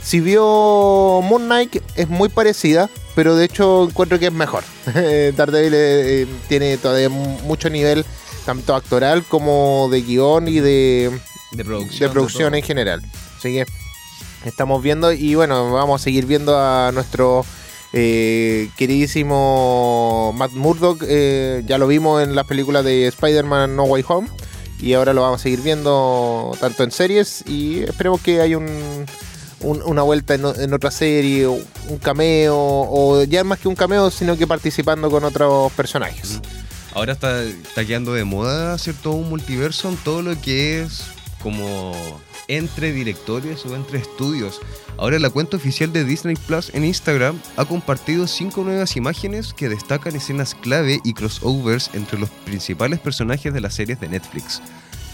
Si 0.00 0.20
vio 0.20 1.20
Moon 1.22 1.46
Knight, 1.46 1.82
es 1.96 2.08
muy 2.08 2.28
parecida, 2.28 2.88
pero 3.16 3.34
de 3.34 3.46
hecho 3.46 3.88
encuentro 3.90 4.18
que 4.20 4.26
es 4.26 4.32
mejor. 4.32 4.62
Daredevil 5.36 6.28
tiene 6.48 6.76
todavía 6.78 7.08
mu- 7.08 7.38
mucho 7.40 7.68
nivel, 7.68 8.04
tanto 8.46 8.74
actoral 8.76 9.24
como 9.24 9.88
de 9.90 10.02
guion 10.02 10.46
y 10.48 10.60
de, 10.60 11.10
De 11.52 11.64
producción. 11.64 12.00
de 12.00 12.12
producción 12.12 12.50
todo. 12.50 12.56
en 12.58 12.62
general. 12.64 13.02
Así 13.38 13.52
que 13.52 13.66
estamos 14.44 14.82
viendo 14.82 15.12
y 15.12 15.34
bueno, 15.34 15.72
vamos 15.72 16.00
a 16.00 16.04
seguir 16.04 16.26
viendo 16.26 16.56
a 16.58 16.90
nuestro 16.92 17.44
eh, 17.92 18.68
queridísimo 18.76 20.32
Matt 20.36 20.52
Murdock. 20.52 21.02
eh, 21.06 21.62
ya 21.66 21.78
lo 21.78 21.86
vimos 21.86 22.22
en 22.22 22.34
las 22.34 22.46
películas 22.46 22.84
de 22.84 23.06
Spider-Man 23.08 23.76
No 23.76 23.84
Way 23.84 24.04
Home 24.08 24.28
y 24.80 24.92
ahora 24.92 25.12
lo 25.12 25.22
vamos 25.22 25.40
a 25.40 25.42
seguir 25.42 25.60
viendo 25.62 26.52
tanto 26.60 26.84
en 26.84 26.90
series 26.90 27.42
y 27.46 27.80
esperemos 27.82 28.20
que 28.20 28.40
haya 28.40 28.56
un, 28.58 29.06
un- 29.60 29.82
una 29.82 30.02
vuelta 30.02 30.34
en, 30.34 30.44
otra 30.74 30.90
serie, 30.90 31.46
un 31.48 31.98
cameo 32.02 32.54
o 32.56 33.24
ya 33.24 33.42
más 33.44 33.58
que 33.58 33.68
un 33.68 33.74
cameo, 33.74 34.10
sino 34.10 34.36
que 34.36 34.46
participando 34.46 35.10
con 35.10 35.24
otros 35.24 35.72
personajes. 35.72 36.40
Ahora 36.94 37.12
está, 37.12 37.42
está 37.42 37.84
quedando 37.84 38.12
de 38.14 38.24
moda 38.24 38.76
todo 39.02 39.14
un 39.14 39.28
multiverso 39.28 39.88
en 39.88 39.96
todo 39.96 40.22
lo 40.22 40.40
que 40.40 40.82
es 40.82 41.02
como 41.42 41.92
entre 42.48 42.92
directores 42.92 43.64
o 43.66 43.76
entre 43.76 43.98
estudios. 43.98 44.60
Ahora 44.96 45.18
la 45.18 45.30
cuenta 45.30 45.56
oficial 45.56 45.92
de 45.92 46.04
Disney 46.04 46.34
Plus 46.34 46.74
en 46.74 46.84
Instagram 46.84 47.40
ha 47.56 47.64
compartido 47.64 48.26
cinco 48.26 48.64
nuevas 48.64 48.96
imágenes 48.96 49.52
que 49.52 49.68
destacan 49.68 50.16
escenas 50.16 50.54
clave 50.54 51.00
y 51.04 51.14
crossovers 51.14 51.90
entre 51.92 52.18
los 52.18 52.30
principales 52.30 52.98
personajes 52.98 53.52
de 53.52 53.60
las 53.60 53.74
series 53.74 54.00
de 54.00 54.08
Netflix. 54.08 54.60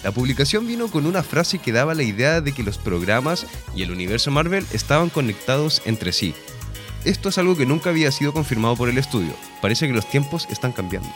La 0.02 0.12
publicación 0.12 0.66
vino 0.66 0.88
con 0.88 1.06
una 1.06 1.22
frase 1.22 1.58
que 1.58 1.72
daba 1.72 1.94
la 1.94 2.02
idea 2.02 2.40
de 2.40 2.52
que 2.52 2.62
los 2.62 2.78
programas 2.78 3.46
y 3.74 3.82
el 3.82 3.90
universo 3.90 4.30
Marvel 4.30 4.66
estaban 4.72 5.08
conectados 5.08 5.82
entre 5.86 6.12
sí. 6.12 6.34
Esto 7.04 7.30
es 7.30 7.38
algo 7.38 7.56
que 7.56 7.66
nunca 7.66 7.90
había 7.90 8.12
sido 8.12 8.32
confirmado 8.32 8.76
por 8.76 8.88
el 8.88 8.98
estudio. 8.98 9.34
Parece 9.60 9.86
que 9.86 9.94
los 9.94 10.08
tiempos 10.08 10.46
están 10.50 10.72
cambiando. 10.72 11.08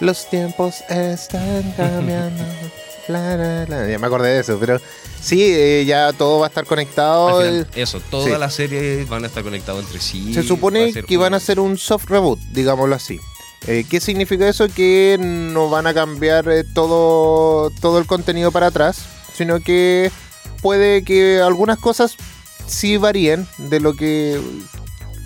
Los 0.00 0.28
tiempos 0.28 0.82
están 0.90 1.72
cambiando. 1.72 2.42
La, 3.08 3.36
la, 3.36 3.66
la. 3.66 3.88
Ya 3.88 3.98
me 3.98 4.06
acordé 4.06 4.30
de 4.30 4.40
eso, 4.40 4.58
pero 4.58 4.80
sí, 5.20 5.42
eh, 5.42 5.84
ya 5.86 6.12
todo 6.12 6.40
va 6.40 6.46
a 6.46 6.48
estar 6.48 6.66
conectado. 6.66 7.42
Eso, 7.74 8.00
todas 8.10 8.32
sí. 8.32 8.38
las 8.38 8.54
series 8.54 9.08
van 9.08 9.24
a 9.24 9.26
estar 9.28 9.42
conectadas 9.42 9.84
entre 9.84 10.00
sí. 10.00 10.34
Se 10.34 10.42
supone 10.42 10.92
que 10.92 11.16
van 11.16 11.34
a 11.34 11.38
hacer 11.38 11.60
un 11.60 11.78
soft 11.78 12.06
reboot, 12.08 12.38
digámoslo 12.52 12.94
así. 12.94 13.20
Eh, 13.66 13.84
¿Qué 13.88 14.00
significa 14.00 14.48
eso? 14.48 14.68
Que 14.68 15.16
no 15.20 15.68
van 15.68 15.86
a 15.86 15.94
cambiar 15.94 16.48
eh, 16.48 16.64
todo, 16.64 17.70
todo 17.80 17.98
el 17.98 18.06
contenido 18.06 18.52
para 18.52 18.68
atrás, 18.68 18.98
sino 19.34 19.60
que 19.60 20.10
puede 20.62 21.02
que 21.04 21.40
algunas 21.40 21.78
cosas 21.78 22.16
sí 22.66 22.96
varíen 22.96 23.46
de 23.58 23.80
lo 23.80 23.94
que 23.94 24.40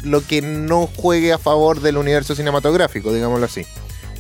lo 0.02 0.26
que 0.26 0.40
no 0.40 0.87
juegue 0.87 1.32
a 1.32 1.38
favor 1.38 1.80
del 1.80 1.99
universo 1.99 2.34
cinematográfico, 2.34 3.12
digámoslo 3.12 3.44
así. 3.46 3.66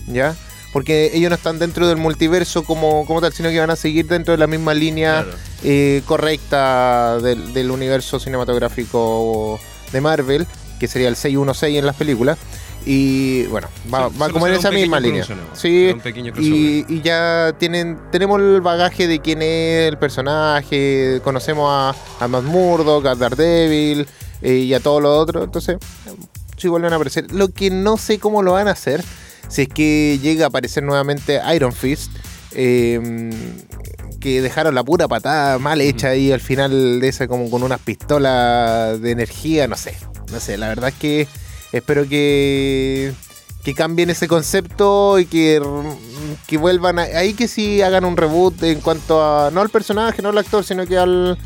¿Ya? 0.06 0.36
Porque 0.72 1.10
ellos 1.14 1.30
no 1.30 1.36
están 1.36 1.58
dentro 1.58 1.88
del 1.88 1.96
multiverso 1.96 2.62
como, 2.62 3.04
como 3.06 3.20
tal, 3.20 3.32
sino 3.32 3.48
que 3.50 3.58
van 3.58 3.70
a 3.70 3.76
seguir 3.76 4.06
dentro 4.06 4.32
de 4.32 4.38
la 4.38 4.46
misma 4.46 4.72
línea 4.74 5.22
Claro. 5.24 5.38
eh, 5.64 6.02
correcta 6.06 7.18
del, 7.18 7.52
del 7.52 7.70
universo 7.70 8.20
cinematográfico 8.20 9.58
de 9.92 10.00
Marvel, 10.00 10.46
que 10.78 10.86
sería 10.88 11.08
el 11.08 11.16
616 11.16 11.78
en 11.78 11.86
las 11.86 11.96
películas. 11.96 12.38
Y 12.86 13.42
bueno, 13.48 13.68
va, 13.92 14.08
Sí, 14.08 14.14
va 14.18 14.30
como 14.30 14.46
en 14.46 14.54
esa 14.54 14.70
misma 14.70 15.00
línea. 15.00 15.24
Sí, 15.52 15.92
y, 16.38 16.84
y 16.88 17.02
ya 17.02 17.52
tienen 17.58 17.98
tenemos 18.10 18.40
el 18.40 18.60
bagaje 18.62 19.06
de 19.06 19.20
quién 19.20 19.42
es 19.42 19.88
el 19.88 19.98
personaje, 19.98 21.20
conocemos 21.22 21.68
a, 21.70 21.94
a 22.24 22.28
Matt 22.28 22.44
Murdock, 22.44 23.04
a 23.06 23.14
Daredevil 23.16 24.06
eh, 24.40 24.54
y 24.54 24.72
a 24.72 24.80
todo 24.80 25.00
lo 25.00 25.18
otro, 25.18 25.44
entonces 25.44 25.76
sí 26.56 26.68
vuelven 26.68 26.92
a 26.94 26.96
aparecer. 26.96 27.30
Lo 27.32 27.48
que 27.48 27.68
no 27.70 27.98
sé 27.98 28.18
cómo 28.18 28.42
lo 28.42 28.52
van 28.52 28.68
a 28.68 28.70
hacer, 28.70 29.04
si 29.50 29.62
es 29.62 29.68
que 29.68 30.18
llega 30.22 30.46
a 30.46 30.48
aparecer 30.48 30.82
nuevamente 30.82 31.38
Iron 31.54 31.74
Fist, 31.74 32.10
eh, 32.52 33.30
que 34.20 34.40
dejaron 34.40 34.74
la 34.74 34.82
pura 34.84 35.08
patada 35.08 35.58
mal 35.58 35.80
hecha 35.80 36.08
ahí 36.08 36.32
al 36.32 36.40
final 36.40 37.00
de 37.00 37.08
esa 37.08 37.28
como 37.28 37.50
con 37.50 37.62
unas 37.62 37.80
pistolas 37.80 39.00
de 39.00 39.10
energía, 39.10 39.68
no 39.68 39.76
sé, 39.76 39.94
no 40.32 40.40
sé, 40.40 40.56
la 40.56 40.68
verdad 40.68 40.88
es 40.90 40.94
que 40.94 41.28
espero 41.72 42.08
que 42.08 43.12
que 43.64 43.74
cambien 43.74 44.08
ese 44.08 44.26
concepto 44.26 45.18
y 45.18 45.26
que, 45.26 45.60
que 46.46 46.56
vuelvan 46.56 46.98
a, 46.98 47.02
ahí 47.02 47.34
que 47.34 47.46
sí 47.46 47.82
hagan 47.82 48.06
un 48.06 48.16
reboot 48.16 48.62
en 48.62 48.80
cuanto 48.80 49.22
a 49.22 49.50
no 49.50 49.60
al 49.60 49.68
personaje, 49.68 50.22
no 50.22 50.30
al 50.30 50.38
actor, 50.38 50.64
sino 50.64 50.86
que 50.86 50.96
al, 50.96 51.36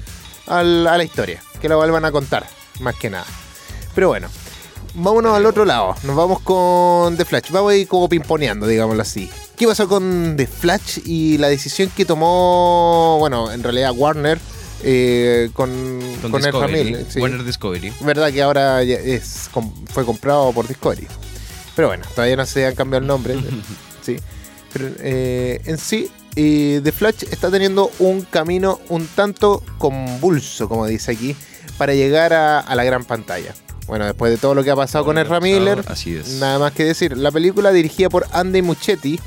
al- 0.46 0.86
a 0.86 0.96
la 0.96 1.02
historia, 1.02 1.42
que 1.60 1.68
lo 1.68 1.76
vuelvan 1.76 2.04
a 2.04 2.12
contar, 2.12 2.46
más 2.78 2.94
que 2.94 3.10
nada. 3.10 3.26
Pero 3.96 4.08
bueno, 4.08 4.28
vámonos 4.94 5.36
al 5.36 5.46
otro 5.46 5.64
lado, 5.64 5.94
nos 6.04 6.16
vamos 6.16 6.40
con 6.40 7.16
The 7.16 7.24
Flash, 7.24 7.50
vamos 7.50 7.72
a 7.72 7.76
ir 7.76 7.88
como 7.88 8.08
pimponeando, 8.08 8.66
digámoslo 8.66 9.02
así. 9.02 9.30
¿Qué 9.56 9.66
pasó 9.66 9.88
con 9.88 10.34
The 10.36 10.46
Flash 10.46 11.00
y 11.04 11.38
la 11.38 11.48
decisión 11.48 11.90
que 11.96 12.04
tomó, 12.04 13.16
bueno, 13.18 13.52
en 13.52 13.62
realidad 13.62 13.92
Warner 13.94 14.38
eh, 14.82 15.50
con, 15.52 15.70
Con, 16.20 16.70
Miller? 16.70 17.06
sí. 17.08 17.20
Warner 17.20 17.44
Discovery. 17.44 17.92
Verdad 18.00 18.32
que 18.32 18.42
ahora 18.42 18.82
es, 18.82 19.48
fue 19.92 20.04
comprado 20.04 20.52
por 20.52 20.68
Discovery. 20.68 21.06
Pero 21.74 21.88
bueno, 21.88 22.04
todavía 22.14 22.36
no 22.36 22.46
se 22.46 22.66
han 22.66 22.74
cambiado 22.74 23.02
el 23.02 23.06
nombre. 23.08 23.36
sí. 24.02 24.16
Pero 24.72 24.88
eh, 24.98 25.60
en 25.64 25.78
sí, 25.78 26.10
eh, 26.36 26.80
The 26.82 26.92
Flash 26.92 27.24
está 27.30 27.50
teniendo 27.50 27.90
un 27.98 28.22
camino 28.22 28.80
un 28.88 29.06
tanto 29.06 29.62
convulso, 29.78 30.68
como 30.68 30.86
dice 30.86 31.12
aquí, 31.12 31.36
para 31.78 31.94
llegar 31.94 32.32
a, 32.34 32.60
a 32.60 32.74
la 32.74 32.84
gran 32.84 33.04
pantalla. 33.04 33.54
Bueno, 33.86 34.06
después 34.06 34.32
de 34.32 34.38
todo 34.38 34.54
lo 34.54 34.64
que 34.64 34.70
ha 34.70 34.76
pasado 34.76 35.04
con 35.04 35.18
Ezra 35.18 35.40
Miller, 35.40 35.84
Así 35.86 36.16
es. 36.16 36.28
nada 36.40 36.58
más 36.58 36.72
que 36.72 36.84
decir. 36.84 37.16
La 37.16 37.30
película 37.30 37.70
dirigida 37.70 38.08
por 38.08 38.26
Andy 38.32 38.62
Muschietti, 38.62 39.20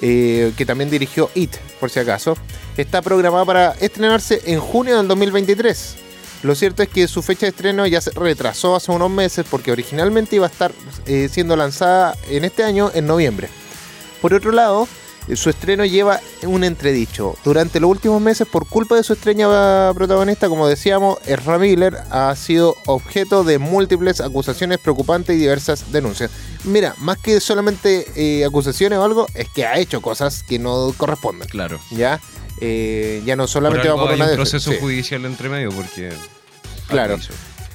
eh, 0.00 0.52
que 0.56 0.66
también 0.66 0.90
dirigió 0.90 1.30
It, 1.34 1.54
por 1.78 1.90
si 1.90 2.00
acaso, 2.00 2.36
está 2.76 3.02
programada 3.02 3.44
para 3.44 3.70
estrenarse 3.80 4.42
en 4.46 4.58
junio 4.60 4.96
del 4.96 5.06
2023. 5.08 5.96
Lo 6.42 6.54
cierto 6.54 6.82
es 6.82 6.88
que 6.88 7.08
su 7.08 7.22
fecha 7.22 7.46
de 7.46 7.50
estreno 7.50 7.86
ya 7.86 8.00
se 8.00 8.10
retrasó 8.10 8.76
hace 8.76 8.90
unos 8.92 9.10
meses 9.10 9.46
porque 9.48 9.72
originalmente 9.72 10.36
iba 10.36 10.46
a 10.46 10.50
estar 10.50 10.72
eh, 11.06 11.28
siendo 11.32 11.56
lanzada 11.56 12.16
en 12.28 12.44
este 12.44 12.64
año 12.64 12.90
en 12.94 13.06
noviembre. 13.06 13.48
Por 14.20 14.34
otro 14.34 14.52
lado, 14.52 14.86
su 15.34 15.50
estreno 15.50 15.84
lleva 15.84 16.20
un 16.42 16.64
entredicho. 16.64 17.36
Durante 17.44 17.80
los 17.80 17.90
últimos 17.90 18.20
meses, 18.20 18.46
por 18.46 18.68
culpa 18.68 18.94
de 18.96 19.02
su 19.02 19.14
estrella 19.14 19.90
protagonista, 19.94 20.48
como 20.48 20.68
decíamos, 20.68 21.18
Ezra 21.26 21.58
Miller 21.58 21.96
ha 22.10 22.34
sido 22.36 22.76
objeto 22.86 23.42
de 23.44 23.58
múltiples 23.58 24.20
acusaciones 24.20 24.78
preocupantes 24.78 25.34
y 25.36 25.38
diversas 25.38 25.90
denuncias. 25.92 26.30
Mira, 26.64 26.94
más 26.98 27.18
que 27.18 27.40
solamente 27.40 28.06
eh, 28.16 28.44
acusaciones 28.44 28.98
o 28.98 29.04
algo, 29.04 29.26
es 29.34 29.48
que 29.54 29.66
ha 29.66 29.78
hecho 29.78 30.00
cosas 30.02 30.42
que 30.42 30.58
no 30.58 30.92
corresponden. 30.96 31.48
Claro. 31.48 31.80
Ya, 31.90 32.20
Eh, 32.60 33.20
ya 33.26 33.34
no 33.34 33.42
Por 33.44 33.48
solamente 33.50 33.88
algo 33.88 33.96
va 33.98 34.02
por 34.04 34.10
hay 34.12 34.16
una 34.16 34.24
un 34.26 34.30
de- 34.30 34.36
proceso 34.36 34.70
sí. 34.70 34.78
judicial 34.80 35.24
entre 35.24 35.48
medio 35.48 35.70
porque... 35.70 36.12
Claro. 36.86 37.18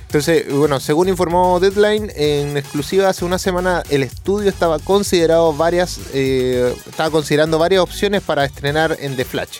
Entonces, 0.10 0.51
bueno, 0.51 0.80
según 0.80 1.08
informó 1.08 1.60
Deadline, 1.60 2.12
en 2.16 2.58
exclusiva 2.58 3.10
hace 3.10 3.25
una 3.25 3.38
semana 3.38 3.84
el 3.92 4.01
estudio 4.01 4.50
estaba 4.50 4.80
considerado 4.80 5.54
varias, 5.54 6.00
eh, 6.16 6.74
estaba 6.88 7.12
considerando 7.12 7.60
varias 7.60 7.84
opciones 7.84 8.24
para 8.24 8.44
estrenar 8.44 8.98
en 9.00 9.16
The 9.16 9.24
Flash. 9.24 9.60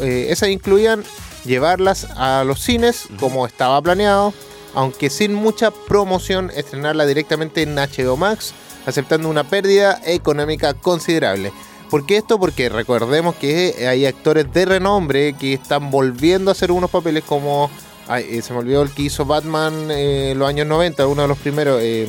Eh, 0.00 0.28
esas 0.30 0.48
incluían 0.48 1.04
llevarlas 1.44 2.06
a 2.16 2.42
los 2.42 2.60
cines 2.60 3.06
como 3.20 3.46
estaba 3.46 3.82
planeado, 3.82 4.32
aunque 4.72 5.10
sin 5.10 5.34
mucha 5.34 5.70
promoción, 5.70 6.50
estrenarla 6.56 7.04
directamente 7.04 7.60
en 7.60 7.74
HBO 7.74 8.16
Max, 8.16 8.54
aceptando 8.86 9.28
una 9.28 9.44
pérdida 9.44 10.00
económica 10.06 10.72
considerable. 10.72 11.52
¿Por 11.90 12.06
qué 12.06 12.16
esto? 12.16 12.38
Porque 12.38 12.70
recordemos 12.70 13.34
que 13.34 13.86
hay 13.86 14.06
actores 14.06 14.50
de 14.54 14.64
renombre 14.64 15.34
que 15.34 15.52
están 15.52 15.90
volviendo 15.90 16.50
a 16.50 16.52
hacer 16.52 16.72
unos 16.72 16.88
papeles 16.88 17.24
como 17.24 17.70
Ay, 18.12 18.26
eh, 18.30 18.42
se 18.42 18.52
me 18.52 18.58
olvidó 18.58 18.82
el 18.82 18.90
que 18.90 19.02
hizo 19.02 19.24
Batman 19.24 19.90
eh, 19.90 20.32
en 20.32 20.38
los 20.38 20.46
años 20.46 20.66
90, 20.66 21.06
uno 21.06 21.22
de 21.22 21.28
los 21.28 21.38
primeros, 21.38 21.80
eh, 21.82 22.06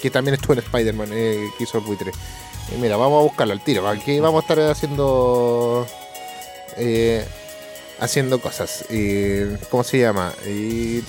que 0.00 0.08
también 0.10 0.34
estuvo 0.34 0.52
en 0.52 0.60
Spider-Man, 0.60 1.08
eh, 1.12 1.48
que 1.58 1.64
hizo 1.64 1.78
el 1.78 1.84
buitre. 1.84 2.12
Mira, 2.80 2.96
vamos 2.96 3.18
a 3.18 3.22
buscarlo 3.24 3.52
al 3.52 3.64
tiro, 3.64 3.88
aquí 3.88 4.20
vamos 4.20 4.44
a 4.44 4.46
estar 4.46 4.70
haciendo 4.70 5.86
haciendo 7.98 8.40
cosas. 8.40 8.84
¿Cómo 9.70 9.82
se 9.82 9.98
llama? 9.98 10.32
Eh, 10.44 11.02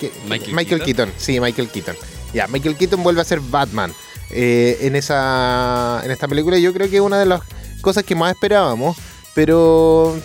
¿qué- 0.00 0.10
Michael 0.52 0.82
Keaton. 0.82 1.12
sí, 1.16 1.38
Michael 1.40 1.68
Keaton. 1.70 1.96
Ya, 2.34 2.48
Michael 2.48 2.76
Keaton 2.76 3.02
vuelve 3.04 3.20
a 3.20 3.24
ser 3.24 3.38
Batman 3.40 3.94
en, 4.30 4.96
esa, 4.96 6.02
en 6.04 6.10
esta 6.10 6.26
película. 6.26 6.58
Yo 6.58 6.72
creo 6.72 6.90
que 6.90 6.96
es 6.96 7.02
una 7.02 7.20
de 7.20 7.26
las 7.26 7.40
cosas 7.82 8.02
que 8.02 8.16
más 8.16 8.32
esperábamos, 8.32 8.96
pero 9.32 10.18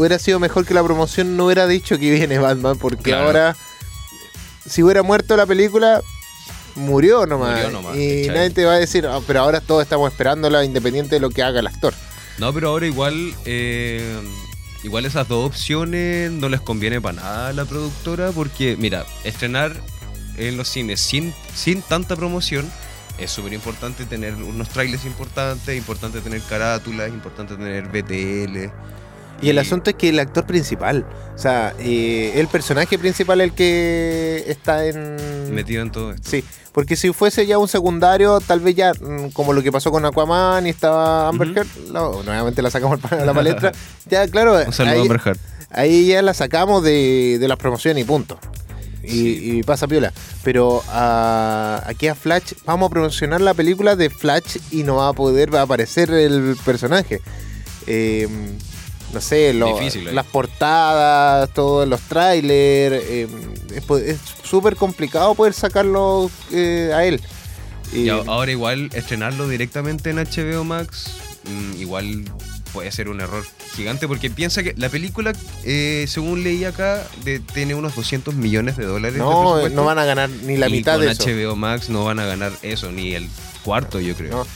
hubiera 0.00 0.18
sido 0.18 0.38
mejor 0.40 0.64
que 0.64 0.72
la 0.74 0.82
promoción 0.82 1.36
no 1.36 1.44
hubiera 1.46 1.66
dicho 1.66 1.98
que 1.98 2.10
viene 2.10 2.38
Batman, 2.38 2.78
porque 2.78 3.10
Claro. 3.10 3.26
ahora, 3.26 3.56
si 4.66 4.82
hubiera 4.82 5.02
muerto 5.02 5.36
la 5.36 5.46
película, 5.46 6.00
murió 6.74 7.26
nomás. 7.26 7.56
Murió 7.64 7.70
nomás, 7.70 7.96
y 7.96 8.26
nadie 8.28 8.50
te 8.50 8.64
va 8.64 8.72
a 8.74 8.78
decir, 8.78 9.06
"Ah, 9.06 9.20
pero 9.26 9.40
ahora 9.40 9.60
todos 9.60 9.82
estamos 9.82 10.10
esperándola 10.10 10.64
independiente 10.64 11.16
de 11.16 11.20
lo 11.20 11.28
que 11.30 11.42
haga 11.42 11.60
el 11.60 11.66
actor. 11.66 11.92
No, 12.38 12.52
pero 12.54 12.70
ahora 12.70 12.86
igual, 12.86 13.34
eh, 13.44 14.18
igual 14.82 15.04
esas 15.04 15.28
dos 15.28 15.46
opciones 15.46 16.30
no 16.30 16.48
les 16.48 16.60
conviene 16.62 16.98
para 17.00 17.16
nada 17.16 17.48
a 17.48 17.52
la 17.52 17.66
productora 17.66 18.30
porque, 18.32 18.76
mira, 18.78 19.04
estrenar 19.24 19.76
en 20.38 20.56
los 20.56 20.68
cines 20.68 21.00
sin, 21.00 21.34
sin 21.54 21.82
tanta 21.82 22.16
promoción 22.16 22.70
es 23.18 23.30
súper 23.30 23.52
importante 23.52 24.06
tener 24.06 24.32
unos 24.34 24.70
trailers 24.70 25.04
importantes, 25.04 25.76
importante 25.76 26.22
tener 26.22 26.40
carátulas, 26.48 27.10
importante 27.10 27.54
tener 27.56 27.88
BTL. 27.88 28.72
Y 29.42 29.48
el 29.48 29.58
asunto 29.58 29.90
es 29.90 29.96
que 29.96 30.10
el 30.10 30.18
actor 30.18 30.44
principal, 30.44 31.06
o 31.34 31.38
sea, 31.38 31.72
eh, 31.78 32.32
el 32.36 32.46
personaje 32.48 32.98
principal 32.98 33.40
el 33.40 33.52
que 33.52 34.44
está 34.46 34.84
en... 34.86 35.16
metido 35.54 35.80
en 35.82 35.90
todo 35.90 36.12
esto. 36.12 36.28
Sí, 36.30 36.44
porque 36.72 36.94
si 36.94 37.12
fuese 37.12 37.46
ya 37.46 37.56
un 37.56 37.66
secundario, 37.68 38.40
tal 38.40 38.60
vez 38.60 38.74
ya, 38.74 38.92
mm, 38.92 39.30
como 39.30 39.52
lo 39.54 39.62
que 39.62 39.72
pasó 39.72 39.90
con 39.90 40.04
Aquaman 40.04 40.66
y 40.66 40.70
estaba 40.70 41.28
Amber 41.28 41.48
Ujú. 41.48 41.58
Heard, 41.60 41.68
no, 41.90 42.22
nuevamente 42.22 42.60
la 42.60 42.70
sacamos 42.70 43.00
a 43.10 43.16
la 43.24 43.32
palestra, 43.32 43.72
ya 44.10 44.28
claro, 44.28 44.58
Un 44.66 44.72
saludo 44.74 44.92
a 44.92 44.96
ahí, 44.96 45.00
Amber 45.02 45.20
Heard. 45.24 45.38
ahí 45.70 46.06
ya 46.08 46.20
la 46.20 46.34
sacamos 46.34 46.82
de, 46.82 47.38
de 47.40 47.48
las 47.48 47.56
promociones 47.56 48.04
y 48.04 48.06
punto. 48.06 48.38
Y, 49.02 49.08
Sí. 49.08 49.40
y 49.58 49.62
pasa 49.62 49.88
piola. 49.88 50.12
Pero 50.44 50.82
ah, 50.88 51.82
aquí 51.86 52.06
a 52.08 52.14
Flash, 52.14 52.52
vamos 52.66 52.88
a 52.88 52.90
promocionar 52.90 53.40
la 53.40 53.54
película 53.54 53.96
de 53.96 54.10
Flash 54.10 54.58
y 54.70 54.82
no 54.82 54.96
va 54.96 55.08
a 55.08 55.12
poder 55.14 55.56
aparecer 55.56 56.10
el 56.10 56.54
personaje. 56.66 57.22
Eh, 57.86 58.28
no 59.12 59.20
sé, 59.20 59.52
lo- 59.52 59.78
Difícil 59.78 60.14
las 60.14 60.26
portadas, 60.26 61.50
todos 61.52 61.86
los 61.88 62.00
trailers. 62.02 63.02
eh, 63.06 63.28
es 64.06 64.18
súper 64.42 64.76
complicado 64.76 65.34
poder 65.34 65.52
sacarlo 65.54 66.30
eh, 66.52 66.90
a 66.94 67.04
él. 67.04 67.20
Y- 67.92 68.08
ahora 68.08 68.50
igual 68.50 68.90
estrenarlo 68.94 69.48
directamente 69.48 70.10
en 70.10 70.18
HBO 70.18 70.64
Max, 70.64 71.10
mm, 71.44 71.80
igual 71.80 72.24
puede 72.72 72.92
ser 72.92 73.08
un 73.08 73.20
error 73.20 73.44
gigante 73.74 74.06
porque 74.06 74.30
piensa 74.30 74.62
que 74.62 74.74
la 74.76 74.88
película, 74.88 75.32
eh, 75.64 76.04
según 76.08 76.44
leí 76.44 76.64
acá, 76.64 77.04
de- 77.24 77.40
tiene 77.40 77.74
unos 77.74 77.96
200 77.96 78.34
millones 78.36 78.76
de 78.76 78.84
dólares. 78.84 79.18
no, 79.18 79.28
presupuesto. 79.40 79.74
no 79.76 79.84
van 79.84 79.98
a 79.98 80.04
ganar 80.04 80.30
ni 80.30 80.56
la 80.56 80.68
Y 80.68 80.72
mitad 80.72 80.94
con 80.98 81.06
de 81.06 81.10
eso. 81.12 81.24
HBO 81.24 81.56
Max 81.56 81.88
no 81.90 82.04
van 82.04 82.20
a 82.20 82.26
ganar 82.26 82.52
eso, 82.62 82.92
ni 82.92 83.14
el 83.14 83.28
cuarto, 83.64 83.98
yo 83.98 84.14
creo. 84.14 84.30
No. 84.36 84.46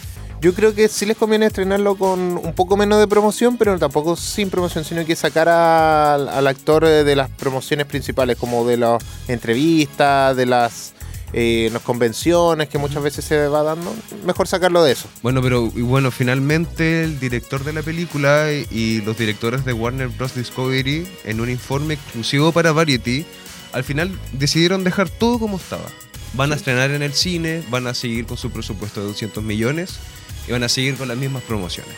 Yo 0.44 0.52
creo 0.52 0.74
que 0.74 0.88
sí 0.88 1.07
les 1.07 1.16
conviene 1.16 1.46
estrenarlo 1.46 1.94
con 1.94 2.20
un 2.37 2.52
poco 2.52 2.76
menos 2.76 2.98
de 2.98 3.09
promoción, 3.09 3.57
pero 3.57 3.78
tampoco 3.78 4.14
sin 4.14 4.50
promoción, 4.50 4.85
sino 4.85 5.02
que 5.07 5.16
sacar 5.16 5.48
al, 5.48 6.28
al 6.28 6.46
actor 6.46 6.85
de 6.85 7.16
las 7.16 7.30
promociones 7.30 7.87
principales, 7.87 8.37
como 8.37 8.66
de 8.66 8.76
las 8.76 9.02
entrevistas, 9.26 10.37
de 10.37 10.44
las, 10.44 10.92
eh, 11.33 11.70
las 11.72 11.80
convenciones 11.80 12.68
que 12.68 12.76
muchas 12.76 13.02
veces 13.02 13.24
se 13.24 13.48
va 13.48 13.62
dando. 13.62 13.90
Mejor 14.26 14.46
sacarlo 14.46 14.85
de 14.85 14.92
eso. 14.92 15.09
Bueno, 15.22 15.40
pero 15.40 15.72
y 15.74 15.80
bueno, 15.80 16.11
finalmente 16.11 17.04
el 17.04 17.18
director 17.18 17.64
de 17.64 17.72
la 17.72 17.83
película 17.83 18.52
y, 18.52 18.66
y 18.70 19.00
los 19.00 19.16
directores 19.16 19.64
de 19.64 19.72
Warner 19.72 20.09
Bros. 20.09 20.35
Discovery, 20.35 21.09
en 21.24 21.40
un 21.40 21.48
informe 21.48 21.94
exclusivo 21.94 22.52
para 22.52 22.72
Variety, 22.72 23.24
al 23.72 23.83
final 23.83 24.11
decidieron 24.33 24.85
dejar 24.85 25.09
todo 25.09 25.38
como 25.38 25.57
estaba. 25.57 25.87
Van 26.35 26.52
a 26.52 26.57
estrenar 26.57 26.90
en 26.90 27.02
el 27.02 27.14
cine, 27.14 27.62
van 27.70 27.87
a 27.87 27.94
seguir 27.94 28.26
con 28.26 28.37
su 28.37 28.50
presupuesto 28.50 29.00
de 29.00 29.07
200 29.07 29.42
millones 29.42 30.00
y 30.48 30.52
van 30.52 30.62
a 30.62 30.68
seguir 30.68 30.96
con 30.96 31.09
las 31.09 31.16
mismas 31.16 31.42
promociones. 31.42 31.92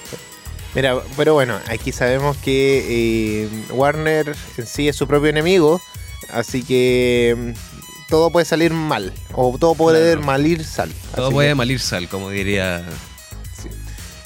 Mira, 0.75 0.99
pero 1.17 1.35
bueno, 1.35 1.59
aquí 1.69 1.91
sabemos 1.93 2.37
que 2.37 3.45
eh, 3.45 3.49
Warner 3.71 4.37
en 4.59 4.67
sí 4.67 4.89
es 4.89 4.97
su 4.97 5.07
propio 5.07 5.31
enemigo, 5.31 5.81
así 6.31 6.63
que 6.63 7.35
mm, 7.37 8.09
todo 8.11 8.31
puede 8.31 8.45
salir 8.45 8.73
mal, 8.73 9.13
o 9.33 9.57
todo 9.59 9.75
puede 9.75 10.13
Claro. 10.13 10.27
mal 10.27 10.47
ir 10.47 10.65
sal. 10.65 10.93
Todo 11.15 11.31
puede 11.31 11.49
que- 11.51 11.55
malir 11.55 11.81
sal, 11.81 12.09
como 12.09 12.29
diría. 12.31 12.85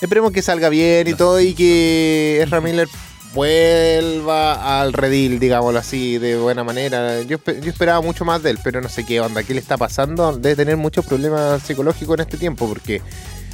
Esperemos 0.00 0.32
que 0.32 0.42
salga 0.42 0.68
bien 0.70 1.06
y 1.08 1.10
No. 1.12 1.16
todo 1.18 1.40
y 1.40 1.54
que 1.54 2.40
Ezra 2.42 2.60
Miller 2.60 2.88
vuelva 3.34 4.80
al 4.80 4.92
redil, 4.92 5.38
digámoslo 5.38 5.78
así, 5.78 6.18
de 6.18 6.36
buena 6.36 6.64
manera. 6.64 7.22
Yo, 7.22 7.38
yo 7.44 7.70
esperaba 7.70 8.00
mucho 8.00 8.24
más 8.24 8.42
de 8.42 8.50
él, 8.50 8.58
pero 8.64 8.80
no 8.80 8.88
sé 8.88 9.04
qué 9.04 9.20
onda, 9.20 9.42
qué 9.42 9.54
le 9.54 9.60
está 9.60 9.76
pasando. 9.76 10.36
Debe 10.36 10.56
tener 10.56 10.76
muchos 10.76 11.04
problemas 11.04 11.62
psicológicos 11.62 12.14
en 12.14 12.20
este 12.22 12.38
tiempo 12.38 12.68
porque 12.68 13.02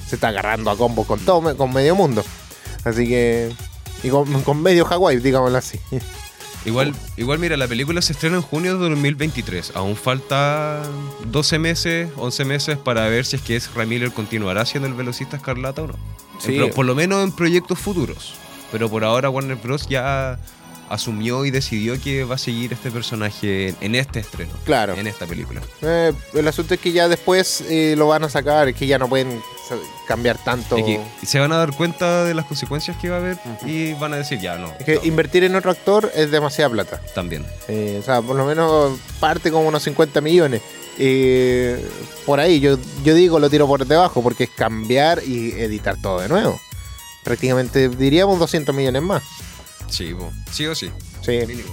se 0.07 0.17
está 0.17 0.29
agarrando 0.29 0.71
a 0.71 0.77
combos 0.77 1.07
con 1.07 1.21
todo, 1.21 1.57
con 1.57 1.73
medio 1.73 1.95
mundo. 1.95 2.25
Así 2.85 3.09
que... 3.09 3.53
Y 4.03 4.11
con, 4.11 4.43
con 4.43 4.63
medio 4.63 4.85
Hawái, 4.85 5.19
digámoslo 5.19 5.59
así. 5.59 5.81
Igual, 6.67 6.95
igual, 7.17 7.39
mira, 7.39 7.57
la 7.57 7.69
película 7.69 8.03
se 8.03 8.13
estrena 8.13 8.37
en 8.37 8.43
junio 8.43 8.75
de 8.75 8.81
2023. 8.81 9.73
Aún 9.77 9.95
falta 9.95 10.83
12 11.31 11.61
meses, 11.61 12.09
11 12.17 12.45
meses 12.45 12.77
para 12.77 13.09
ver 13.09 13.25
si 13.25 13.37
es 13.37 13.43
que 13.43 13.55
Ezra 13.55 13.87
Miller 13.87 14.11
continuará 14.11 14.67
siendo 14.67 14.89
el 14.89 14.95
velocista 14.95 15.37
escarlata 15.37 15.83
o 15.83 15.87
no. 15.87 15.95
Sí. 16.41 16.59
por 16.75 16.85
lo 16.85 16.97
menos 16.97 17.23
en 17.23 17.31
proyectos 17.31 17.79
futuros. 17.79 18.35
Pero 18.73 18.91
por 18.91 19.05
ahora 19.05 19.31
Warner 19.31 19.57
Bros. 19.57 19.89
ya 19.89 20.41
asumió 20.89 21.45
y 21.45 21.51
decidió 21.51 22.01
que 22.01 22.25
va 22.25 22.37
a 22.37 22.39
seguir 22.39 22.73
este 22.73 22.91
personaje 22.91 23.75
en, 23.81 23.95
este 23.95 24.21
estreno. 24.21 24.53
Claro. 24.65 24.95
En 24.95 25.07
esta 25.07 25.27
película. 25.27 25.61
Eh, 25.83 26.13
el 26.35 26.49
asunto 26.49 26.75
es 26.75 26.81
que 26.81 26.93
ya 26.93 27.09
después 27.09 27.63
eh, 27.69 27.95
lo 27.97 28.09
van 28.09 28.25
a 28.25 28.29
sacar, 28.29 28.69
es 28.69 28.77
que 28.77 28.87
ya 28.87 28.99
no 28.99 29.09
pueden 29.09 29.41
cambiar 30.07 30.39
tanto. 30.39 30.77
Es 30.77 30.85
que 30.85 31.01
se 31.25 31.39
van 31.39 31.53
a 31.53 31.57
dar 31.57 31.73
cuenta 31.73 32.25
de 32.25 32.35
las 32.35 32.45
consecuencias 32.47 32.97
que 32.99 33.09
va 33.09 33.17
a 33.17 33.19
haber 33.19 33.39
y 33.65 33.95
van 33.95 34.15
a 34.15 34.17
decir, 34.17 34.39
ya 34.41 34.57
no. 34.57 34.73
Es 34.79 34.85
que 34.85 34.95
no, 34.97 35.05
invertir 35.05 35.45
en 35.45 35.55
otro 35.57 35.71
actor 35.71 36.11
es 36.15 36.31
demasiada 36.31 36.71
plata. 36.71 37.01
También. 37.15 37.45
Eh, 37.69 37.99
o 38.01 38.05
sea, 38.05 38.23
por 38.23 38.37
lo 38.37 38.47
menos 38.47 38.99
parte 39.21 39.51
como 39.51 39.69
unos 39.69 39.83
50 39.83 40.21
millones. 40.21 40.63
Eh, 40.99 41.85
por 42.25 42.41
ahí, 42.41 42.61
yo, 42.61 42.79
yo 43.05 43.15
digo, 43.15 43.39
lo 43.39 43.51
tiro 43.51 43.67
por 43.67 43.87
debajo, 43.87 44.23
porque 44.23 44.45
es 44.45 44.51
cambiar 44.51 45.23
y 45.25 45.51
editar 45.53 45.97
todo 46.01 46.21
de 46.21 46.29
nuevo. 46.29 46.61
Prácticamente 47.23 47.89
diríamos 47.89 48.39
200 48.39 48.75
millones 48.75 49.03
más. 49.03 49.23
Sí, 49.89 50.15
sí 50.53 50.67
o 50.67 50.75
sí. 50.75 50.91
Sí, 51.23 51.39
Mínimo. 51.47 51.71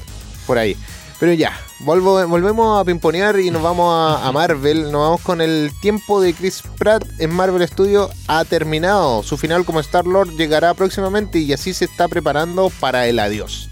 por 0.48 0.58
ahí. 0.58 0.76
Pero 1.20 1.32
ya, 1.34 1.58
volvo- 1.80 2.28
volvemos 2.28 2.82
a 2.82 2.84
pimponear 2.84 3.40
y 3.40 3.50
nos 3.50 3.62
vamos 3.62 3.94
a, 3.94 4.28
a 4.28 4.32
Marvel. 4.34 4.92
Nos 4.92 5.02
vamos 5.02 5.22
con 5.22 5.40
el 5.42 5.72
tiempo 5.82 6.20
de 6.20 6.34
Chris 6.34 6.62
Pratt 6.78 7.04
en 7.20 7.34
Marvel 7.34 7.66
Studios 7.68 8.12
ha 8.28 8.44
terminado. 8.44 9.24
Su 9.24 9.38
final 9.38 9.64
como 9.64 9.80
Star-Lord 9.80 10.32
llegará 10.36 10.74
próximamente 10.74 11.40
y 11.40 11.54
así 11.54 11.74
se 11.74 11.86
está 11.86 12.08
preparando 12.10 12.70
para 12.80 13.08
el 13.08 13.20
adiós. 13.20 13.70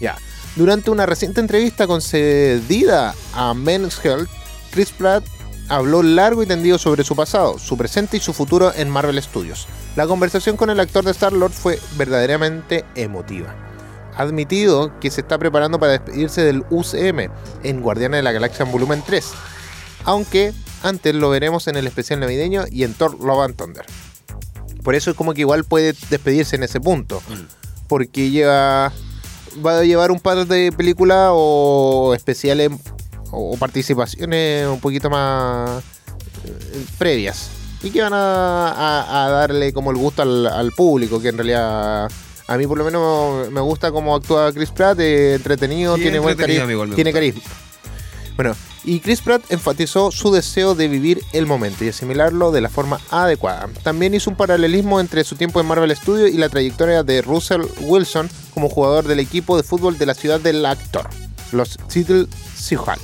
Ya. 0.00 0.16
Durante 0.54 0.90
una 0.90 1.06
reciente 1.06 1.40
entrevista 1.40 1.86
concedida 1.86 3.14
a 3.34 3.52
Men's 3.54 3.98
Health, 4.04 4.28
Chris 4.70 4.90
Pratt 4.90 5.24
habló 5.68 6.02
largo 6.02 6.42
y 6.42 6.46
tendido 6.46 6.78
sobre 6.78 7.04
su 7.04 7.16
pasado, 7.16 7.58
su 7.58 7.76
presente 7.76 8.16
y 8.16 8.20
su 8.20 8.32
futuro 8.32 8.72
en 8.74 8.90
Marvel 8.90 9.20
Studios. 9.22 9.66
La 9.96 10.06
conversación 10.06 10.56
con 10.56 10.70
el 10.70 10.80
actor 10.80 11.04
de 11.04 11.10
Star-Lord 11.10 11.52
fue 11.52 11.78
verdaderamente 11.96 12.84
emotiva. 12.94 13.54
Ha 14.16 14.22
admitido 14.22 14.98
que 15.00 15.10
se 15.10 15.20
está 15.20 15.38
preparando 15.38 15.78
para 15.78 15.92
despedirse 15.92 16.42
del 16.42 16.64
UCM 16.70 17.30
en 17.62 17.82
Guardianes 17.82 18.18
de 18.18 18.22
la 18.22 18.32
Galaxia 18.32 18.64
en 18.64 18.72
volumen 18.72 19.02
3, 19.04 19.32
aunque 20.04 20.52
antes 20.82 21.14
lo 21.14 21.30
veremos 21.30 21.66
en 21.68 21.76
el 21.76 21.86
especial 21.86 22.20
navideño 22.20 22.64
y 22.70 22.84
en 22.84 22.94
Thor 22.94 23.18
Love 23.20 23.44
and 23.44 23.56
Thunder. 23.56 23.84
Por 24.82 24.94
eso 24.94 25.10
es 25.10 25.16
como 25.16 25.34
que 25.34 25.40
igual 25.40 25.64
puede 25.64 25.94
despedirse 26.10 26.56
en 26.56 26.62
ese 26.62 26.80
punto, 26.80 27.20
porque 27.88 28.30
lleva 28.30 28.92
va 29.64 29.78
a 29.78 29.84
llevar 29.84 30.10
un 30.10 30.20
par 30.20 30.46
de 30.46 30.72
películas 30.72 31.30
o 31.32 32.12
especiales 32.14 32.70
o 33.30 33.52
o 33.52 33.56
participaciones 33.56 34.66
un 34.66 34.80
poquito 34.80 35.08
más 35.10 35.82
eh, 36.44 36.84
previas 36.98 37.48
y 37.82 37.90
que 37.90 38.02
van 38.02 38.14
a, 38.14 38.68
a- 38.70 39.26
a 39.26 39.30
darle 39.30 39.72
como 39.72 39.90
el 39.90 39.96
gusto 39.96 40.22
al, 40.22 40.46
al 40.46 40.72
público 40.72 41.20
que 41.20 41.28
en 41.28 41.36
realidad 41.38 42.10
a 42.48 42.56
mí 42.56 42.66
por 42.66 42.78
lo 42.78 42.84
menos 42.84 43.50
me 43.50 43.60
gusta 43.60 43.90
cómo 43.92 44.14
actúa 44.14 44.52
Chris 44.52 44.70
Pratt 44.70 44.98
eh, 45.00 45.34
entretenido 45.34 45.96
Sí, 45.96 46.02
tiene 46.02 46.18
buen 46.18 46.36
carisma 46.46 46.66
tiene 46.96 47.12
carisma 47.12 47.42
bueno 48.36 48.54
y 48.84 49.00
Chris 49.00 49.20
Pratt 49.20 49.42
enfatizó 49.50 50.12
su 50.12 50.30
deseo 50.32 50.76
de 50.76 50.86
vivir 50.86 51.20
el 51.32 51.44
momento 51.46 51.84
y 51.84 51.88
asimilarlo 51.88 52.52
de 52.52 52.60
la 52.60 52.68
forma 52.68 53.00
adecuada. 53.10 53.68
También 53.82 54.14
hizo 54.14 54.30
un 54.30 54.36
paralelismo 54.36 55.00
entre 55.00 55.24
su 55.24 55.34
tiempo 55.34 55.58
en 55.60 55.66
Marvel 55.66 55.90
Studios 55.96 56.30
y 56.30 56.36
la 56.38 56.48
trayectoria 56.48 57.02
de 57.02 57.20
Russell 57.20 57.62
Wilson 57.80 58.30
como 58.54 58.68
jugador 58.68 59.08
del 59.08 59.18
equipo 59.18 59.56
de 59.56 59.64
fútbol 59.64 59.98
de 59.98 60.06
la 60.06 60.14
ciudad 60.14 60.38
del 60.38 60.64
actor, 60.64 61.08
los 61.50 61.76
Seattle 61.88 62.28
Seahawks. 62.56 63.00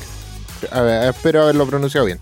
Espero 0.64 1.42
haberlo 1.42 1.66
pronunciado 1.66 2.06
bien. 2.06 2.18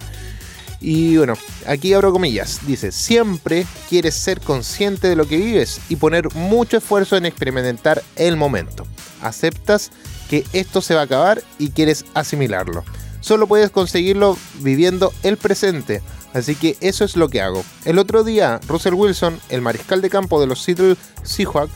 Y 0.80 1.18
bueno, 1.18 1.34
aquí 1.66 1.92
abro 1.92 2.12
comillas. 2.12 2.60
Dice, 2.66 2.90
siempre 2.90 3.66
quieres 3.88 4.14
ser 4.14 4.40
consciente 4.40 5.08
de 5.08 5.16
lo 5.16 5.28
que 5.28 5.36
vives 5.36 5.80
y 5.88 5.96
poner 5.96 6.34
mucho 6.34 6.78
esfuerzo 6.78 7.16
en 7.16 7.26
experimentar 7.26 8.02
el 8.16 8.36
momento. 8.36 8.86
Aceptas 9.20 9.90
que 10.30 10.44
esto 10.52 10.80
se 10.80 10.94
va 10.94 11.02
a 11.02 11.04
acabar 11.04 11.42
y 11.58 11.70
quieres 11.70 12.04
asimilarlo. 12.14 12.84
Solo 13.20 13.46
puedes 13.46 13.70
conseguirlo 13.70 14.38
viviendo 14.60 15.12
el 15.22 15.36
presente. 15.36 16.00
Así 16.32 16.54
que 16.54 16.76
eso 16.80 17.04
es 17.04 17.16
lo 17.16 17.28
que 17.28 17.42
hago. 17.42 17.64
El 17.84 17.98
otro 17.98 18.24
día, 18.24 18.60
Russell 18.66 18.94
Wilson, 18.94 19.38
el 19.48 19.60
mariscal 19.60 20.00
de 20.00 20.10
campo 20.10 20.40
de 20.40 20.46
los 20.46 20.62
Seattle 20.62 20.96
Seahawks, 21.22 21.72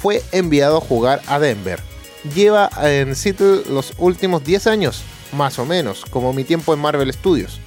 fue 0.00 0.22
enviado 0.30 0.76
a 0.76 0.80
jugar 0.80 1.22
a 1.26 1.38
Denver. 1.38 1.80
Lleva 2.34 2.70
en 2.82 3.16
Seattle 3.16 3.62
los 3.70 3.94
últimos 3.98 4.44
10 4.44 4.66
años, 4.66 5.02
más 5.36 5.58
o 5.60 5.64
menos, 5.66 6.04
como 6.10 6.32
mi 6.32 6.42
tiempo 6.42 6.74
en 6.74 6.80
Marvel 6.80 7.12
Studios. 7.12 7.60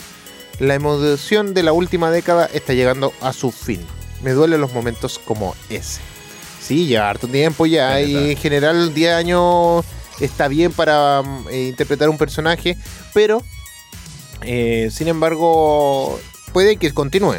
La 0.59 0.75
emoción 0.75 1.53
de 1.53 1.63
la 1.63 1.71
última 1.71 2.11
década 2.11 2.49
está 2.53 2.73
llegando 2.73 3.13
a 3.21 3.31
su 3.31 3.51
fin. 3.51 3.79
Me 4.21 4.31
duelen 4.31 4.59
los 4.59 4.73
momentos 4.73 5.17
como 5.17 5.55
ese. 5.69 6.01
Sí, 6.61 6.87
ya 6.87 7.09
harto 7.09 7.27
tiempo 7.27 7.65
ya, 7.65 8.01
y 8.01 8.31
en 8.31 8.37
general 8.37 8.93
10 8.93 9.13
años 9.13 9.85
está 10.19 10.49
bien 10.49 10.73
para 10.73 11.21
mm, 11.21 11.47
eh, 11.49 11.67
interpretar 11.69 12.09
un 12.09 12.17
personaje, 12.17 12.77
pero 13.13 13.41
eh, 14.43 14.89
sin 14.91 15.07
embargo 15.07 16.19
puede 16.51 16.75
que 16.77 16.91
continúe. 16.93 17.37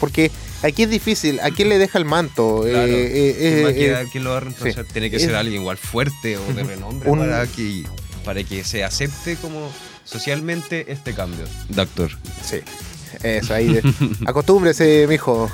Porque 0.00 0.30
aquí 0.62 0.82
es 0.84 0.90
difícil, 0.90 1.38
¿a 1.40 1.50
quién 1.50 1.68
le 1.68 1.78
deja 1.78 1.98
el 1.98 2.04
manto? 2.04 2.62
Claro. 2.62 2.86
Eh, 2.90 3.36
¿Quién, 3.38 3.64
va 3.64 3.68
a 3.68 3.74
quedar? 3.74 4.06
¿Quién 4.10 4.24
lo 4.24 4.30
va 4.30 4.38
a 4.38 4.40
reemplazar? 4.40 4.84
Tiene 4.86 5.10
que 5.10 5.20
ser 5.20 5.34
alguien 5.34 5.60
igual 5.60 5.76
fuerte 5.76 6.38
o 6.38 6.44
de 6.54 6.64
renombre 6.64 7.10
Un- 7.10 7.18
para, 7.20 7.46
que, 7.46 7.84
para 8.24 8.42
que 8.44 8.64
se 8.64 8.84
acepte 8.84 9.36
como 9.36 9.68
socialmente 10.04 10.90
este 10.92 11.14
cambio 11.14 11.44
de 11.68 11.82
actor. 11.82 12.10
Sí, 12.44 12.58
eso 13.22 13.54
ahí. 13.54 13.68
de- 13.74 13.82
Acostúmbrese, 14.26 15.06
mijo. 15.08 15.50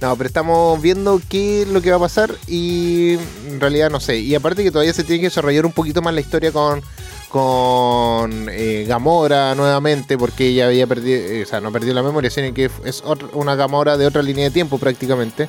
No, 0.00 0.16
pero 0.16 0.26
estamos 0.26 0.82
viendo 0.82 1.20
qué 1.28 1.62
es 1.62 1.68
lo 1.68 1.80
que 1.80 1.90
va 1.90 1.96
a 1.98 2.00
pasar 2.00 2.34
y 2.48 3.12
en 3.46 3.60
realidad 3.60 3.88
no 3.88 4.00
sé. 4.00 4.18
Y 4.18 4.34
aparte 4.34 4.64
que 4.64 4.72
todavía 4.72 4.92
se 4.92 5.04
tiene 5.04 5.20
que 5.20 5.26
desarrollar 5.28 5.64
un 5.64 5.70
poquito 5.72 6.02
más 6.02 6.12
la 6.12 6.20
historia 6.20 6.50
con 6.50 6.82
con 7.28 8.46
eh, 8.50 8.84
Gamora 8.86 9.54
nuevamente 9.54 10.18
porque 10.18 10.48
ella 10.48 10.66
había 10.66 10.86
perdido, 10.86 11.18
eh, 11.18 11.42
o 11.44 11.46
sea, 11.46 11.60
no 11.60 11.72
perdió 11.72 11.94
la 11.94 12.02
memoria, 12.02 12.30
sino 12.30 12.52
que 12.52 12.70
es 12.84 13.02
otra- 13.06 13.28
una 13.32 13.54
Gamora 13.54 13.96
de 13.96 14.06
otra 14.06 14.20
línea 14.22 14.44
de 14.44 14.50
tiempo 14.50 14.78
prácticamente, 14.78 15.48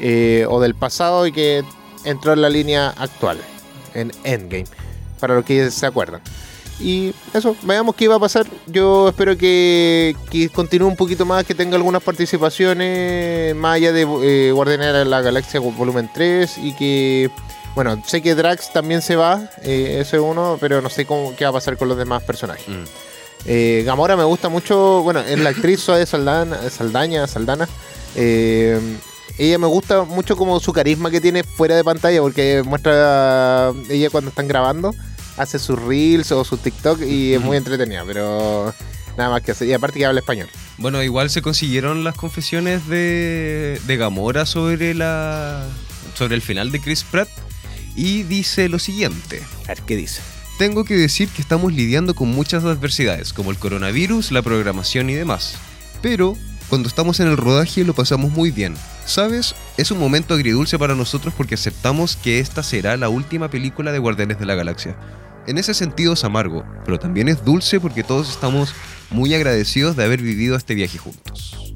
eh, 0.00 0.46
o 0.48 0.60
del 0.60 0.74
pasado 0.74 1.26
y 1.26 1.32
que 1.32 1.62
entró 2.04 2.32
en 2.32 2.42
la 2.42 2.50
línea 2.50 2.88
actual, 2.96 3.38
en 3.94 4.10
Endgame, 4.24 4.66
para 5.18 5.34
los 5.34 5.44
que 5.44 5.70
se 5.70 5.86
acuerdan. 5.86 6.20
Y 6.78 7.14
eso, 7.32 7.56
veamos 7.62 7.94
qué 7.94 8.06
va 8.06 8.16
a 8.16 8.20
pasar. 8.20 8.46
Yo 8.66 9.08
espero 9.08 9.36
que, 9.36 10.14
que 10.30 10.48
continúe 10.50 10.86
un 10.86 10.96
poquito 10.96 11.24
más, 11.24 11.44
que 11.44 11.54
tenga 11.54 11.76
algunas 11.76 12.02
participaciones 12.02 13.54
más 13.56 13.76
allá 13.76 13.92
de 13.92 14.02
eh, 14.02 14.52
Guardianes 14.52 14.92
de 14.92 15.04
la 15.06 15.22
Galaxia 15.22 15.60
Volumen 15.60 16.10
3 16.12 16.58
y 16.58 16.74
que, 16.74 17.30
bueno, 17.74 18.02
sé 18.06 18.20
que 18.20 18.34
Drax 18.34 18.72
también 18.72 19.00
se 19.00 19.16
va, 19.16 19.50
eh, 19.62 19.98
eso 20.00 20.16
es 20.16 20.22
uno, 20.22 20.58
pero 20.60 20.82
no 20.82 20.90
sé 20.90 21.06
cómo, 21.06 21.34
qué 21.34 21.44
va 21.44 21.50
a 21.50 21.54
pasar 21.54 21.78
con 21.78 21.88
los 21.88 21.96
demás 21.96 22.22
personajes. 22.22 22.68
Mm. 22.68 22.84
Eh, 23.46 23.82
Gamora 23.86 24.16
me 24.16 24.24
gusta 24.24 24.48
mucho, 24.48 25.02
bueno, 25.02 25.20
es 25.20 25.38
la 25.38 25.50
actriz 25.50 25.80
Suave 25.80 26.04
Saldana, 26.04 26.58
Saldaña, 26.68 27.26
Saldana. 27.26 27.66
Eh, 28.16 28.78
ella 29.38 29.58
me 29.58 29.66
gusta 29.66 30.04
mucho 30.04 30.36
como 30.36 30.60
su 30.60 30.72
carisma 30.72 31.10
que 31.10 31.20
tiene 31.20 31.42
fuera 31.44 31.76
de 31.76 31.84
pantalla, 31.84 32.20
porque 32.20 32.62
muestra 32.64 33.72
ella 33.88 34.10
cuando 34.10 34.30
están 34.30 34.48
grabando, 34.48 34.94
hace 35.36 35.58
sus 35.58 35.80
reels 35.80 36.32
o 36.32 36.44
sus 36.44 36.60
TikTok 36.60 37.02
y 37.02 37.34
es 37.34 37.40
muy 37.40 37.56
entretenida, 37.56 38.04
pero 38.06 38.74
nada 39.16 39.30
más 39.30 39.42
que 39.42 39.52
hacer. 39.52 39.68
Y 39.68 39.72
aparte 39.72 39.98
que 39.98 40.06
habla 40.06 40.20
español. 40.20 40.48
Bueno, 40.78 41.02
igual 41.02 41.30
se 41.30 41.42
consiguieron 41.42 42.04
las 42.04 42.16
confesiones 42.16 42.86
de, 42.88 43.80
de 43.86 43.96
Gamora 43.96 44.46
sobre 44.46 44.94
la 44.94 45.66
sobre 46.14 46.34
el 46.34 46.42
final 46.42 46.72
de 46.72 46.80
Chris 46.80 47.04
Pratt 47.04 47.28
y 47.94 48.22
dice 48.22 48.68
lo 48.68 48.78
siguiente. 48.78 49.42
A 49.64 49.68
ver 49.68 49.82
qué 49.82 49.96
dice. 49.96 50.22
Tengo 50.58 50.84
que 50.84 50.94
decir 50.94 51.28
que 51.28 51.42
estamos 51.42 51.72
lidiando 51.72 52.14
con 52.14 52.28
muchas 52.28 52.64
adversidades, 52.64 53.34
como 53.34 53.50
el 53.50 53.58
coronavirus, 53.58 54.32
la 54.32 54.40
programación 54.40 55.10
y 55.10 55.14
demás. 55.14 55.56
Pero, 56.00 56.36
cuando 56.68 56.88
estamos 56.88 57.20
en 57.20 57.28
el 57.28 57.36
rodaje 57.36 57.84
lo 57.84 57.94
pasamos 57.94 58.30
muy 58.32 58.50
bien. 58.50 58.74
¿Sabes? 59.04 59.54
Es 59.76 59.90
un 59.90 59.98
momento 59.98 60.34
agridulce 60.34 60.78
para 60.78 60.94
nosotros 60.94 61.32
porque 61.36 61.54
aceptamos 61.54 62.16
que 62.16 62.40
esta 62.40 62.62
será 62.62 62.96
la 62.96 63.08
última 63.08 63.48
película 63.50 63.92
de 63.92 63.98
Guardianes 63.98 64.38
de 64.38 64.46
la 64.46 64.54
Galaxia. 64.54 64.96
En 65.46 65.58
ese 65.58 65.74
sentido 65.74 66.14
es 66.14 66.24
amargo, 66.24 66.64
pero 66.84 66.98
también 66.98 67.28
es 67.28 67.44
dulce 67.44 67.78
porque 67.78 68.02
todos 68.02 68.28
estamos 68.28 68.74
muy 69.10 69.32
agradecidos 69.34 69.94
de 69.94 70.04
haber 70.04 70.20
vivido 70.20 70.56
este 70.56 70.74
viaje 70.74 70.98
juntos. 70.98 71.74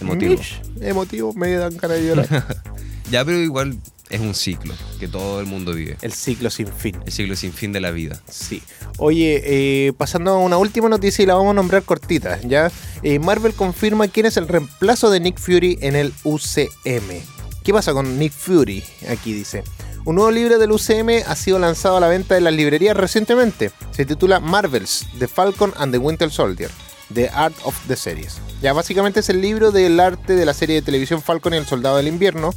Emotivo. 0.00 0.34
Mish, 0.34 0.62
emotivo, 0.80 1.34
me 1.34 1.52
dan 1.52 1.76
ganas 1.76 1.98
de 1.98 2.06
llorar. 2.06 2.62
Ya, 3.10 3.24
pero 3.24 3.38
igual 3.38 3.76
es 4.10 4.20
un 4.20 4.34
ciclo 4.34 4.74
que 4.98 5.08
todo 5.08 5.40
el 5.40 5.46
mundo 5.46 5.72
vive. 5.72 5.96
el 6.02 6.12
ciclo 6.12 6.50
sin 6.50 6.66
fin. 6.66 6.96
El 7.06 7.12
ciclo 7.12 7.36
sin 7.36 7.52
fin 7.52 7.72
de 7.72 7.80
la 7.80 7.90
vida. 7.90 8.20
Sí. 8.28 8.62
Oye, 8.98 9.42
eh, 9.44 9.92
pasando 9.92 10.32
a 10.32 10.38
una 10.38 10.58
última 10.58 10.88
noticia 10.88 11.22
y 11.22 11.26
la 11.26 11.34
vamos 11.34 11.52
a 11.52 11.54
nombrar 11.54 11.82
cortita, 11.82 12.40
¿ya? 12.42 12.70
Eh, 13.02 13.18
Marvel 13.18 13.54
confirma 13.54 14.08
quién 14.08 14.26
es 14.26 14.36
el 14.36 14.48
reemplazo 14.48 15.10
de 15.10 15.20
Nick 15.20 15.38
Fury 15.38 15.78
en 15.80 15.96
el 15.96 16.12
UCM. 16.24 17.22
¿Qué 17.62 17.72
pasa 17.72 17.92
con 17.92 18.18
Nick 18.18 18.32
Fury? 18.32 18.82
Aquí 19.08 19.32
dice. 19.32 19.62
Un 20.04 20.14
nuevo 20.14 20.30
libro 20.30 20.58
del 20.58 20.72
UCM 20.72 21.22
ha 21.26 21.36
sido 21.36 21.58
lanzado 21.58 21.98
a 21.98 22.00
la 22.00 22.08
venta 22.08 22.36
en 22.38 22.44
las 22.44 22.54
librerías 22.54 22.96
recientemente. 22.96 23.70
Se 23.90 24.06
titula 24.06 24.40
Marvels, 24.40 25.06
The 25.18 25.28
Falcon 25.28 25.74
and 25.76 25.92
the 25.92 25.98
Winter 25.98 26.30
Soldier, 26.30 26.70
The 27.12 27.28
Art 27.28 27.54
of 27.64 27.76
the 27.86 27.96
Series. 27.96 28.38
Ya 28.62 28.72
básicamente 28.72 29.20
es 29.20 29.28
el 29.28 29.42
libro 29.42 29.72
del 29.72 30.00
arte 30.00 30.36
de 30.36 30.46
la 30.46 30.54
serie 30.54 30.76
de 30.76 30.82
televisión 30.82 31.20
Falcon 31.20 31.52
y 31.52 31.58
el 31.58 31.66
Soldado 31.66 31.98
del 31.98 32.08
Invierno. 32.08 32.54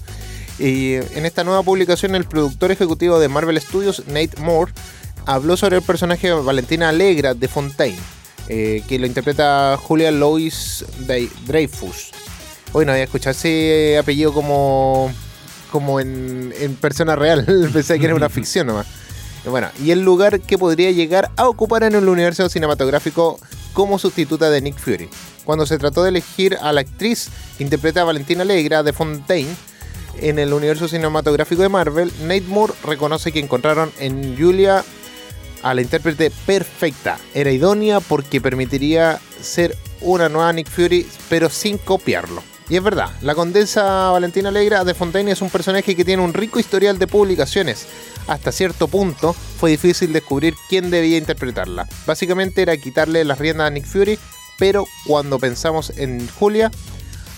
Y 0.60 0.94
en 0.96 1.26
esta 1.26 1.44
nueva 1.44 1.64
publicación, 1.64 2.16
el 2.16 2.26
productor 2.26 2.72
ejecutivo 2.72 3.20
de 3.20 3.28
Marvel 3.28 3.60
Studios, 3.60 4.04
Nate 4.08 4.40
Moore, 4.40 4.72
habló 5.26 5.58
sobre 5.58 5.78
el 5.78 5.82
personaje 5.82 6.28
de 6.28 6.34
Valentina 6.34 6.90
Alegra 6.90 7.34
de 7.34 7.48
Fontaine, 7.48 7.98
eh, 8.50 8.84
que 8.88 9.00
lo 9.00 9.08
interpreta 9.08 9.78
Julia 9.82 10.12
Louis 10.12 10.86
Dre- 11.08 11.32
Dreyfus. 11.46 12.12
Hoy 12.72 12.86
no 12.86 12.92
había 12.92 13.04
escuchado 13.06 13.32
ese 13.32 13.98
apellido 14.00 14.34
como, 14.34 15.12
como 15.72 16.00
en, 16.00 16.54
persona 16.82 17.16
real, 17.16 17.46
pensé 17.74 18.00
que 18.00 18.06
era 18.06 18.16
una 18.16 18.30
ficción 18.30 18.68
nomás. 18.68 18.88
Bueno, 19.46 19.70
y 19.84 19.92
el 19.92 20.02
lugar 20.02 20.40
que 20.40 20.58
podría 20.58 20.92
llegar 20.92 21.30
a 21.36 21.48
ocupar 21.50 21.84
en 21.84 21.96
el 21.96 22.08
universo 22.08 22.48
cinematográfico 22.48 23.40
como 23.74 24.00
sustituta 24.00 24.50
de 24.50 24.62
Nick 24.62 24.78
Fury. 24.78 25.10
Cuando 25.44 25.66
se 25.66 25.78
trató 25.78 26.04
de 26.04 26.10
elegir 26.10 26.58
a 26.62 26.72
la 26.72 26.82
actriz 26.82 27.28
que 27.58 27.64
interpreta 27.64 28.02
a 28.02 28.06
Valentina 28.06 28.44
Alegra 28.44 28.84
de 28.84 28.94
Fontaine 28.94 29.54
en 30.20 30.40
el 30.40 30.54
universo 30.54 30.88
cinematográfico 30.88 31.62
de 31.62 31.70
Marvel, 31.70 32.12
Nate 32.22 32.42
Moore 32.42 32.74
reconoce 32.84 33.32
que 33.32 33.40
encontraron 33.40 33.92
en 34.00 34.38
Julia 34.38 34.84
a 35.64 35.74
la 35.74 35.82
intérprete 35.82 36.32
perfecta. 36.46 37.18
Era 37.34 37.52
idónea 37.52 38.00
porque 38.00 38.42
permitiría 38.42 39.20
ser 39.42 39.78
una 40.02 40.30
nueva 40.30 40.54
Nick 40.54 40.70
Fury, 40.70 41.08
pero 41.30 41.50
sin 41.50 41.78
copiarlo. 41.78 42.44
Y 42.70 42.78
es 42.78 42.84
verdad, 42.84 43.10
la 43.22 43.36
condesa 43.36 44.10
Valentina 44.12 44.50
Alegra 44.50 44.84
de 44.84 44.94
Fontaine 44.94 45.32
es 45.32 45.42
un 45.42 45.50
personaje 45.50 45.96
que 45.96 46.06
tiene 46.06 46.24
un 46.24 46.34
rico 46.34 46.60
historial 46.60 46.98
de 46.98 47.08
publicaciones. 47.08 47.88
Hasta 48.28 48.52
cierto 48.52 48.88
punto 48.88 49.34
fue 49.34 49.72
difícil 49.72 50.14
descubrir 50.14 50.56
quién 50.70 50.90
debía 50.90 51.18
interpretarla. 51.18 51.88
Básicamente 52.06 52.62
era 52.62 52.78
quitarle 52.78 53.26
las 53.26 53.40
riendas 53.40 53.68
a 53.68 53.70
Nick 53.70 53.86
Fury, 53.86 54.18
pero 54.58 54.86
cuando 55.06 55.40
pensamos 55.40 55.92
en 55.98 56.28
Julia, 56.40 56.72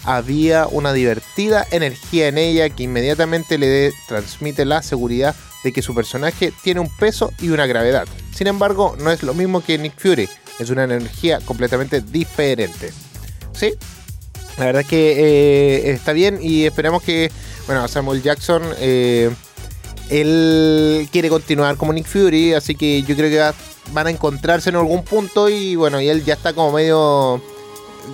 había 0.05 0.67
una 0.67 0.93
divertida 0.93 1.65
energía 1.71 2.27
en 2.27 2.37
ella 2.37 2.69
que 2.69 2.83
inmediatamente 2.83 3.57
le 3.57 3.93
transmite 4.07 4.65
la 4.65 4.81
seguridad 4.83 5.35
de 5.63 5.71
que 5.73 5.81
su 5.81 5.95
personaje 5.95 6.53
tiene 6.63 6.79
un 6.79 6.89
peso 6.89 7.33
y 7.41 7.49
una 7.49 7.65
gravedad. 7.65 8.07
Sin 8.33 8.47
embargo, 8.47 8.95
no 8.99 9.11
es 9.11 9.23
lo 9.23 9.33
mismo 9.33 9.61
que 9.63 9.77
Nick 9.77 9.97
Fury, 9.97 10.29
es 10.59 10.69
una 10.69 10.83
energía 10.83 11.39
completamente 11.43 12.01
diferente. 12.01 12.91
¿Sí? 13.53 13.73
La 14.57 14.65
verdad 14.65 14.81
es 14.83 14.87
que 14.87 15.11
eh, 15.17 15.91
está 15.91 16.13
bien 16.13 16.39
y 16.41 16.65
esperamos 16.65 17.01
que, 17.03 17.31
bueno, 17.65 17.87
Samuel 17.87 18.21
Jackson, 18.21 18.61
eh, 18.79 19.29
él 20.09 21.09
quiere 21.11 21.29
continuar 21.29 21.77
como 21.77 21.93
Nick 21.93 22.05
Fury, 22.05 22.53
así 22.53 22.75
que 22.75 23.01
yo 23.03 23.15
creo 23.15 23.29
que 23.29 23.39
va- 23.39 23.53
van 23.91 24.07
a 24.07 24.11
encontrarse 24.11 24.69
en 24.69 24.75
algún 24.75 25.03
punto 25.03 25.49
y 25.49 25.75
bueno, 25.75 25.99
y 25.99 26.09
él 26.09 26.23
ya 26.23 26.35
está 26.35 26.53
como 26.53 26.71
medio 26.71 27.41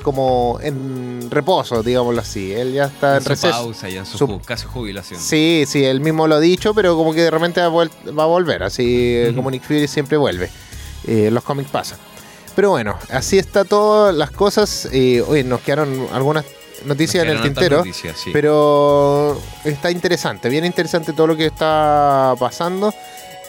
como 0.04 0.60
en 0.62 1.30
reposo, 1.30 1.84
digámoslo 1.84 2.21
así. 2.21 2.51
Él 2.51 2.73
ya 2.73 2.86
está 2.86 3.12
en, 3.12 3.17
En 3.17 3.23
su 3.23 3.30
receso. 3.30 3.51
pausa 3.51 3.89
ya, 3.89 3.99
en 3.99 4.06
su, 4.06 4.41
casi 4.41 4.65
jubilación. 4.65 5.19
Sí, 5.19 5.65
sí, 5.67 5.84
él 5.84 6.01
mismo 6.01 6.27
lo 6.27 6.36
ha 6.36 6.39
dicho, 6.39 6.73
pero 6.73 6.95
como 6.95 7.13
que 7.13 7.21
de 7.21 7.32
repente 7.32 7.62
va 7.62 7.69
va 7.69 8.23
a 8.23 8.27
volver, 8.27 8.63
así 8.63 9.15
eh, 9.17 9.34
como 9.36 9.51
Nick 9.51 9.63
Fury 9.63 9.88
siempre 9.88 10.17
vuelve. 10.17 10.49
Eh, 11.08 11.30
los 11.32 11.43
cómics 11.43 11.69
pasan. 11.69 11.97
Pero 12.56 12.71
bueno, 12.71 12.97
así 13.10 13.38
está 13.38 13.63
todas 13.63 14.13
las 14.13 14.32
cosas. 14.32 14.89
Eh, 14.91 15.23
oye, 15.27 15.43
nos 15.43 15.62
quedaron 15.62 16.08
algunas 16.12 16.45
noticias 16.86 17.23
en 17.23 17.32
el 17.32 17.41
tintero. 17.41 17.77
noticias, 17.77 18.17
sí. 18.19 18.32
Pero 18.34 19.39
está 19.63 19.89
interesante, 19.89 20.49
bien 20.49 20.65
interesante 20.65 21.13
todo 21.13 21.27
lo 21.27 21.38
que 21.38 21.47
está 21.47 22.36
pasando. 22.39 22.93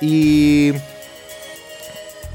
Y. 0.00 0.72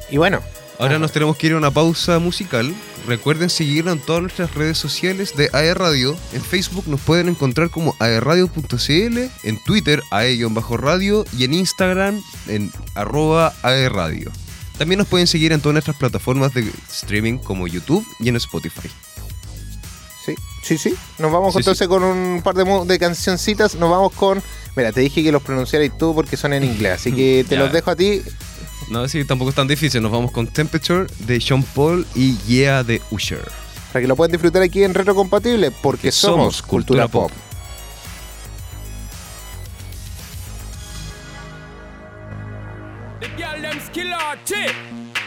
Y 0.09 0.17
bueno, 0.17 0.41
Ahora 0.79 0.99
nos 0.99 1.11
tenemos 1.11 1.35
que 1.37 1.47
ir 1.47 1.53
a 1.53 1.57
una 1.57 1.71
pausa 1.71 2.19
musical. 2.19 2.73
Recuerden 3.07 3.49
seguirnos 3.49 3.95
en 3.95 4.01
todas 4.01 4.21
nuestras 4.21 4.53
redes 4.53 4.77
sociales 4.77 5.33
de 5.37 5.49
AE 5.53 5.73
Radio. 5.73 6.17
En 6.33 6.41
Facebook 6.41 6.83
nos 6.87 6.99
pueden 6.99 7.29
encontrar 7.29 7.69
como 7.69 7.95
aeradio.cl, 7.99 9.17
en 9.43 9.63
Twitter 9.63 10.03
ae-radio 10.11 11.23
y 11.37 11.45
en 11.45 11.53
Instagram 11.53 12.21
en 12.47 12.69
arroba 12.95 13.53
aeradio. 13.63 14.29
También 14.77 14.99
nos 14.99 15.07
pueden 15.07 15.25
seguir 15.25 15.53
en 15.53 15.61
todas 15.61 15.73
nuestras 15.73 15.95
plataformas 15.95 16.53
de 16.53 16.69
streaming 16.91 17.37
como 17.37 17.65
YouTube 17.65 18.05
y 18.19 18.27
en 18.27 18.35
Spotify. 18.35 18.89
sí, 20.25 20.35
sí, 20.61 20.77
sí. 20.77 20.93
Nos 21.17 21.31
vamos 21.31 21.53
Sí, 21.53 21.59
entonces 21.59 21.87
con 21.87 22.03
un 22.03 22.41
par 22.43 22.55
de, 22.55 22.65
de 22.85 22.99
cancioncitas. 22.99 23.75
Nos 23.75 23.89
vamos 23.89 24.11
con. 24.11 24.43
Mira, 24.75 24.91
te 24.91 24.99
dije 24.99 25.23
que 25.23 25.31
los 25.31 25.41
pronunciaras 25.41 25.97
tú 25.97 26.13
porque 26.13 26.35
son 26.35 26.51
en 26.51 26.65
inglés, 26.65 26.99
así 26.99 27.13
que 27.13 27.45
te 27.47 27.55
los 27.57 27.71
dejo 27.71 27.91
a 27.91 27.95
ti. 27.95 28.21
No, 28.89 29.07
sí, 29.07 29.25
tampoco 29.25 29.49
es 29.49 29.55
tan 29.55 29.67
difícil. 29.67 30.01
Nos 30.01 30.11
vamos 30.11 30.31
con 30.31 30.47
Temperature 30.47 31.07
de 31.19 31.41
Sean 31.41 31.63
Paul 31.63 32.05
y 32.15 32.37
Yeah 32.47 32.83
de 32.83 33.01
Usher. 33.11 33.43
para 33.91 34.01
que 34.01 34.07
lo 34.07 34.15
puedan 34.15 34.31
disfrutar 34.31 34.61
aquí 34.61 34.83
en 34.83 34.93
Retro 34.93 35.15
Compatible, 35.15 35.71
porque 35.71 36.03
Que 36.03 36.11
somos, 36.11 36.57
somos 36.57 36.61
cultura, 36.61 37.03
cultura 37.03 37.07
pop. 37.07 37.31
pop. 37.31 37.41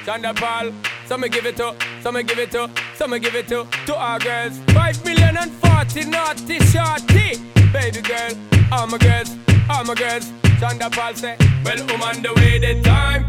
Thunderball. 0.05 0.73
Some 1.07 1.23
me 1.23 1.29
give 1.29 1.45
it 1.47 1.57
to, 1.57 1.75
some 2.03 2.15
me 2.15 2.23
give 2.23 2.39
it 2.39 2.51
to, 2.53 2.71
some 2.95 3.11
me 3.11 3.19
give 3.19 3.35
it 3.35 3.49
to, 3.49 3.67
to 3.87 3.97
our 3.97 4.19
girls. 4.19 4.59
Five 4.73 5.05
million 5.05 5.37
and 5.37 5.53
forty 5.53 6.05
naughty 6.05 6.59
shorty. 6.61 7.37
Baby 7.73 8.01
girl, 8.03 8.31
all 8.73 8.87
my 8.87 8.99
girls, 8.99 9.37
all 9.69 9.85
my 9.85 9.95
girls. 9.95 10.31
Thunderball 10.61 11.17
say, 11.17 11.37
well, 11.65 11.81
on 12.05 12.23
the 12.23 12.33
way, 12.37 12.59
the 12.59 12.81
time 12.83 13.29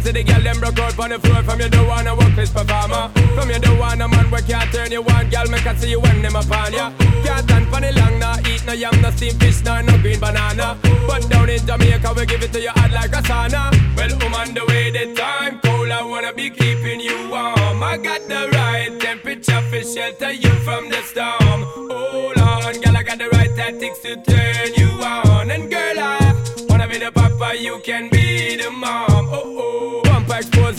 Because 0.00 0.16
see 0.16 0.22
the 0.22 0.32
girl 0.32 0.42
them 0.42 0.60
broke 0.60 0.78
out 0.78 0.98
on 0.98 1.10
the 1.10 1.18
floor. 1.18 1.42
From 1.42 1.60
you 1.60 1.68
don't 1.68 1.86
wanna 1.86 2.16
work 2.16 2.32
performer. 2.32 3.10
From 3.36 3.50
you 3.50 3.58
don't 3.58 3.78
want 3.78 4.00
a 4.00 4.08
man 4.08 4.30
where 4.30 4.40
can't 4.40 4.72
turn 4.72 4.90
you 4.90 5.02
on. 5.04 5.28
Girl, 5.28 5.46
make 5.50 5.66
I 5.66 5.74
see 5.74 5.90
you 5.90 6.00
when 6.00 6.22
them 6.22 6.36
upon 6.36 6.72
ya. 6.72 6.90
Can't 7.22 7.44
stand 7.44 7.68
for 7.68 7.80
the 7.80 7.92
long, 7.92 8.18
nah 8.18 8.38
Eat 8.48 8.64
no 8.64 8.72
yam, 8.72 8.98
no 9.02 9.10
steamed 9.10 9.38
fish, 9.40 9.62
nah, 9.62 9.82
no 9.82 9.98
green 9.98 10.18
banana. 10.18 10.78
But 11.06 11.28
down 11.28 11.50
in 11.50 11.66
Jamaica, 11.66 12.14
we 12.16 12.24
give 12.24 12.42
it 12.42 12.52
to 12.52 12.60
you 12.60 12.70
hot 12.70 12.90
like 12.92 13.12
a 13.12 13.20
sauna. 13.28 13.70
Well, 13.96 14.12
I'm 14.24 14.34
on 14.34 14.54
the 14.54 14.64
way, 14.64 14.90
the 14.90 15.14
time 15.14 15.60
cold 15.60 15.90
I 15.90 16.02
wanna 16.02 16.32
be 16.32 16.48
keeping 16.48 17.00
you 17.00 17.28
warm. 17.28 17.82
I 17.82 17.98
got 17.98 18.26
the 18.26 18.48
right 18.56 18.98
temperature 19.00 19.60
for 19.68 19.82
shelter 19.82 20.32
you 20.32 20.54
from 20.64 20.88
the 20.88 21.02
storm. 21.02 21.60
Hold 21.92 22.38
on, 22.38 22.80
girl, 22.80 22.96
I 22.96 23.02
got 23.02 23.18
the 23.18 23.28
right 23.36 23.54
tactics 23.54 23.98
to 24.00 24.16
turn 24.22 24.72
you 24.80 24.88
on. 25.04 25.50
And 25.50 25.70
girl, 25.70 25.98
I 25.98 26.34
wanna 26.70 26.88
be 26.88 26.96
the 26.96 27.12
papa, 27.12 27.54
you 27.60 27.80
can 27.84 28.08
be 28.08 28.56
the 28.56 28.70
mom. 28.70 29.28
Oh, 29.32 29.42
oh 29.44 29.59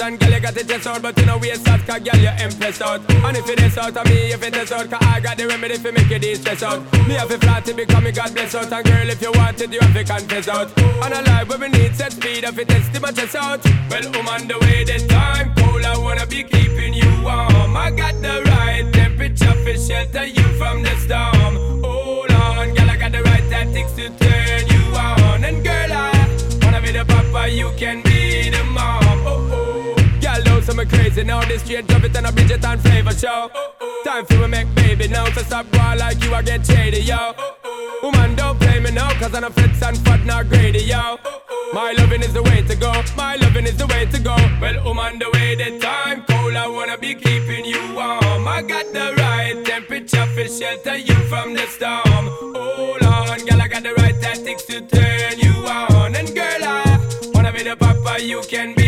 and 0.02 0.20
girl, 0.20 0.32
you 0.32 0.40
got 0.40 0.54
the 0.54 0.64
chest 0.64 0.88
out 0.88 1.02
But 1.02 1.18
you 1.20 1.26
know 1.26 1.38
waist 1.38 1.68
out, 1.68 1.80
cause 1.86 2.00
girl, 2.00 2.20
you 2.20 2.32
impressed 2.44 2.82
out. 2.82 3.02
And 3.10 3.38
if 3.38 3.48
it 3.50 3.62
is 3.62 3.78
out 3.78 3.96
of 3.96 4.06
me, 4.06 4.32
if 4.34 4.44
it 4.44 4.56
is 4.56 4.72
out 4.72 4.90
Cause 4.90 5.00
I 5.02 5.20
got 5.20 5.38
the 5.38 5.48
remedy 5.48 5.78
for 5.78 5.92
make 5.92 6.10
you 6.10 6.20
de-stress 6.20 6.64
out. 6.64 6.82
Me 7.08 7.14
have 7.16 7.32
a 7.32 7.38
flat 7.38 7.66
to 7.66 7.74
become 7.74 8.04
me 8.04 8.12
God 8.12 8.34
bless 8.34 8.56
out. 8.56 8.72
And 8.72 8.86
girl, 8.86 9.10
if 9.10 9.22
you 9.22 9.32
want 9.34 9.62
it, 9.62 9.72
you 9.72 9.80
have 9.80 9.94
to 9.94 10.04
confess 10.04 10.48
out. 10.48 10.78
And 10.78 11.14
a 11.14 11.22
life 11.22 11.50
where 11.50 11.60
we 11.60 11.70
need 11.70 11.96
set 11.96 12.14
speed 12.14 12.44
If 12.44 12.58
it 12.58 12.72
is 12.72 12.90
to 12.90 13.00
my 13.00 13.12
chest 13.12 13.36
out. 13.36 13.64
Well, 13.90 14.08
I'm 14.08 14.28
on 14.28 14.48
the 14.48 14.58
way, 14.60 14.84
the 14.84 14.98
time 15.08 15.54
cold 15.56 15.84
I 15.84 15.98
wanna 15.98 16.26
be 16.26 16.44
keeping 16.44 16.94
you 16.94 17.12
warm. 17.24 17.78
I 17.78 17.92
got 17.92 18.16
the 18.22 18.42
right 18.46 18.92
temperature 18.94 19.54
for 19.64 19.78
shelter 19.78 20.26
you 20.26 20.44
from 20.58 20.84
the 20.84 20.96
storm. 20.98 21.84
Hold 21.84 22.32
on, 22.32 22.74
girl, 22.74 22.90
I 22.90 22.98
got 22.98 23.12
the 23.12 23.24
right 23.24 23.46
tactics 23.50 23.94
to 23.94 24.10
turn 24.10 24.68
you 24.68 24.96
on. 24.96 25.44
And 25.44 25.64
girl, 25.64 25.92
I 25.92 26.12
wanna 26.64 26.82
be 26.82 26.92
the 26.92 27.06
papa, 27.06 27.50
you 27.50 27.72
can 27.78 28.02
be 28.04 28.50
the 28.50 28.64
mom. 28.64 29.01
Girl, 30.62 30.76
know 30.76 30.84
some 30.84 30.90
crazy 30.90 31.24
now. 31.24 31.44
This 31.46 31.64
straight 31.64 31.88
drop 31.88 32.04
it 32.04 32.16
and 32.16 32.28
a 32.28 32.32
Bridget 32.32 32.64
and 32.64 32.80
flavor 32.82 33.12
show. 33.14 33.50
Time 34.04 34.26
for 34.26 34.40
we 34.40 34.48
make 34.48 34.74
baby 34.76 35.08
now. 35.08 35.26
So 35.32 35.42
stop 35.42 35.70
boy 35.72 35.96
like 35.98 36.24
you, 36.24 36.34
I 36.34 36.42
get 36.42 36.66
shady, 36.66 37.02
yo. 37.02 37.34
Woman, 38.04 38.36
don't 38.36 38.60
play 38.60 38.80
me 38.80 38.92
now, 38.92 39.12
cause 39.20 39.34
I'm 39.34 39.44
a 39.44 39.50
fits 39.50 39.82
and 39.82 39.98
fat, 40.00 40.26
not 40.26 40.50
greedy, 40.50 40.84
yo. 40.84 41.18
My 41.74 41.94
loving 41.98 42.22
is 42.22 42.34
the 42.34 42.44
way 42.44 42.62
to 42.62 42.76
go. 42.76 42.92
My 43.16 43.36
loving 43.36 43.66
is 43.66 43.78
the 43.78 43.88
way 43.88 44.06
to 44.06 44.20
go. 44.20 44.36
Well, 44.62 45.00
I'm 45.00 45.20
the 45.20 45.30
way, 45.34 45.56
the 45.56 45.80
time 45.80 46.24
cold. 46.26 46.56
I 46.56 46.68
wanna 46.68 46.98
be 46.98 47.16
keeping 47.16 47.66
you 47.66 47.82
warm. 47.96 48.48
I 48.48 48.62
got 48.62 48.86
the 48.94 49.16
right 49.18 49.66
temperature 49.66 50.26
for 50.28 50.48
shelter 50.48 50.98
you 50.98 51.16
from 51.30 51.54
the 51.54 51.66
storm. 51.68 52.26
Hold 52.56 53.04
on, 53.04 53.46
girl, 53.46 53.62
I 53.62 53.68
got 53.68 53.84
the 53.84 53.94
right 53.96 54.20
tactics 54.22 54.64
to 54.66 54.82
turn 54.82 55.40
you 55.40 55.54
on. 55.68 56.16
And 56.16 56.28
girl, 56.36 56.64
I 56.64 57.00
wanna 57.34 57.52
be 57.52 57.64
the 57.64 57.76
papa, 57.76 58.22
you 58.22 58.42
can 58.48 58.76
be 58.76 58.81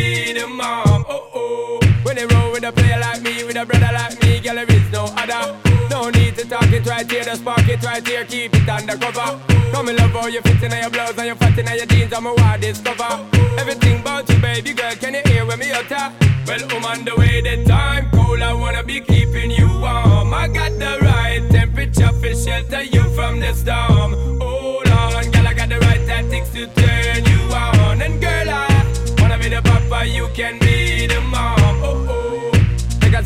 no 5.27 6.09
need 6.09 6.35
to 6.35 6.47
talk 6.47 6.71
it 6.71 6.85
right 6.85 7.09
here, 7.09 7.23
just 7.23 7.41
spark 7.41 7.67
it 7.69 7.81
right 7.83 8.05
here, 8.05 8.25
keep 8.25 8.53
it 8.53 8.67
undercover. 8.67 9.39
Come 9.71 9.87
and 9.89 9.97
love 9.97 10.11
how 10.11 10.27
you 10.27 10.41
fit 10.41 10.61
in 10.63 10.71
your 10.71 10.89
blouse 10.89 11.17
and 11.17 11.27
you 11.27 11.35
fat 11.35 11.57
in 11.57 11.65
your 11.65 11.85
jeans, 11.85 12.13
I'm 12.13 12.25
a 12.25 12.33
wild 12.33 12.61
discover. 12.61 13.25
Everything 13.57 14.01
about 14.01 14.29
you, 14.29 14.39
baby 14.39 14.73
girl, 14.73 14.93
can 14.95 15.13
you 15.13 15.21
hear 15.25 15.45
when 15.45 15.59
me 15.59 15.71
utter? 15.71 16.11
Well, 16.45 16.59
I'm 16.71 16.85
on 16.85 17.05
the 17.05 17.15
way, 17.15 17.41
the 17.41 17.63
time 17.63 18.09
cold, 18.11 18.41
I 18.41 18.53
wanna 18.53 18.83
be 18.83 18.99
keeping 19.01 19.51
you 19.51 19.67
warm. 19.67 20.33
I 20.33 20.47
got 20.47 20.71
the 20.71 20.99
right 21.01 21.41
temperature 21.49 22.11
for 22.11 22.35
shelter 22.35 22.83
you 22.83 23.03
from 23.15 23.39
the 23.39 23.53
storm. 23.53 24.39
Hold 24.41 24.62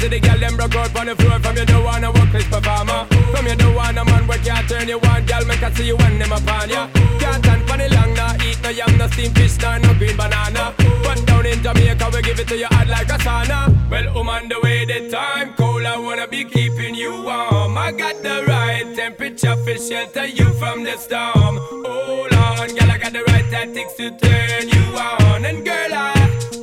the 0.10 0.20
girl 0.20 0.40
them 0.40 0.56
broke 0.56 0.76
out 0.76 0.96
on 0.96 1.06
the 1.08 1.16
floor 1.16 1.40
from 1.40 1.56
you 1.58 1.66
don't 1.66 1.84
wanna 1.84 2.12
work 2.12 2.32
this 2.32 2.48
performer. 2.48 3.06
From 3.32 3.46
you 3.48 3.56
don't 3.56 3.76
want 3.76 3.98
a 3.98 4.06
man 4.06 4.28
where 4.28 4.38
can't 4.40 4.68
turn 4.70 4.88
you 4.88 5.00
on, 5.00 5.26
girl 5.26 5.46
make 5.46 5.64
I 5.64 5.72
see 5.72 5.88
you 5.88 5.98
when 5.98 6.20
them 6.20 6.32
upon 6.32 6.70
ya. 6.70 6.88
Can't 7.20 7.44
stand 7.44 7.64
for 7.68 7.78
the 7.78 7.88
long, 7.96 8.14
nah 8.14 8.34
eat 8.46 8.62
no 8.64 8.70
yam, 8.70 8.98
no 8.98 9.08
steamed 9.08 9.36
fish, 9.36 9.58
nah 9.62 9.78
no 9.78 9.94
green 9.96 10.16
banana. 10.16 10.74
But 11.04 11.26
down 11.26 11.46
in 11.46 11.62
Jamaica 11.62 12.10
we 12.14 12.22
give 12.22 12.40
it 12.40 12.48
to 12.48 12.58
you 12.58 12.68
hot 12.68 12.88
like 12.88 13.10
a 13.10 13.18
sauna. 13.18 13.60
Well, 13.90 14.18
um 14.18 14.30
on 14.30 14.50
the 14.50 14.60
way 14.64 14.86
the 14.86 15.10
time 15.10 15.54
cold, 15.56 15.84
I 15.84 15.98
wanna 15.98 16.28
be 16.28 16.44
keeping 16.46 16.96
you 16.96 17.12
warm. 17.24 17.78
I 17.78 17.92
got 17.92 18.22
the 18.24 18.46
right 18.48 18.96
temperature 18.96 19.56
for 19.58 19.78
shelter 19.78 20.26
you 20.26 20.48
from 20.60 20.84
the 20.84 20.98
storm. 20.98 21.58
Hold 21.86 22.34
on, 22.34 22.68
girl, 22.76 22.92
I 22.92 22.98
got 22.98 23.14
the 23.14 23.24
right 23.28 23.48
tactics 23.50 23.94
to 23.96 24.12
turn 24.12 24.70
you 24.70 24.86
on. 24.98 25.46
And 25.46 25.66
girl, 25.66 25.94
I 25.94 26.14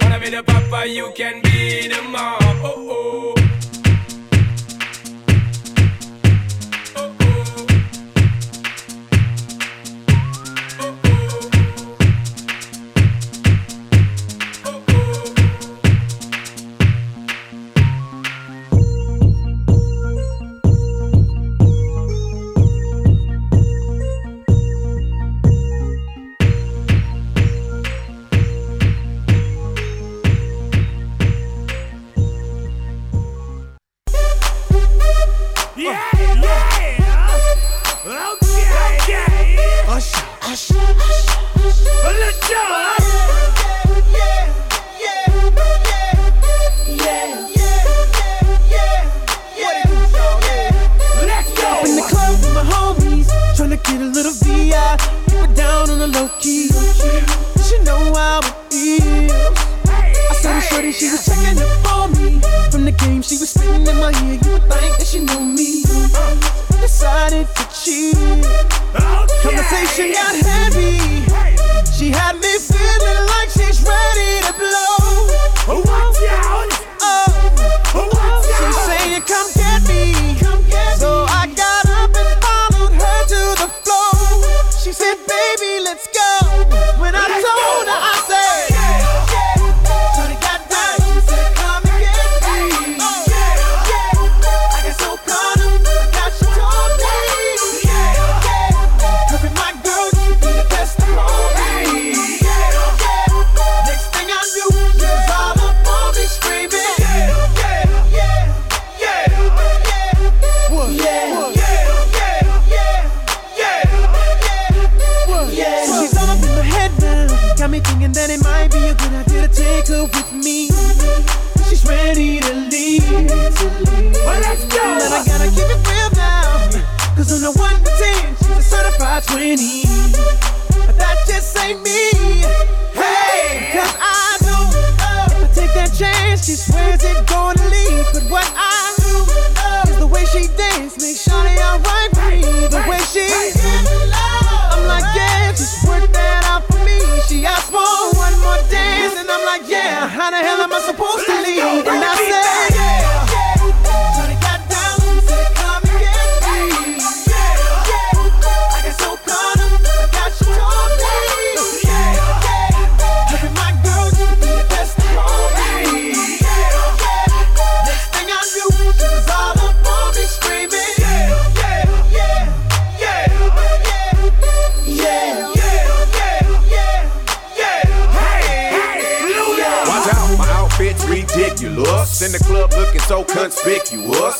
wanna 0.00 0.18
be 0.20 0.30
the 0.30 0.42
papa, 0.42 0.88
you 0.88 1.12
can 1.14 1.43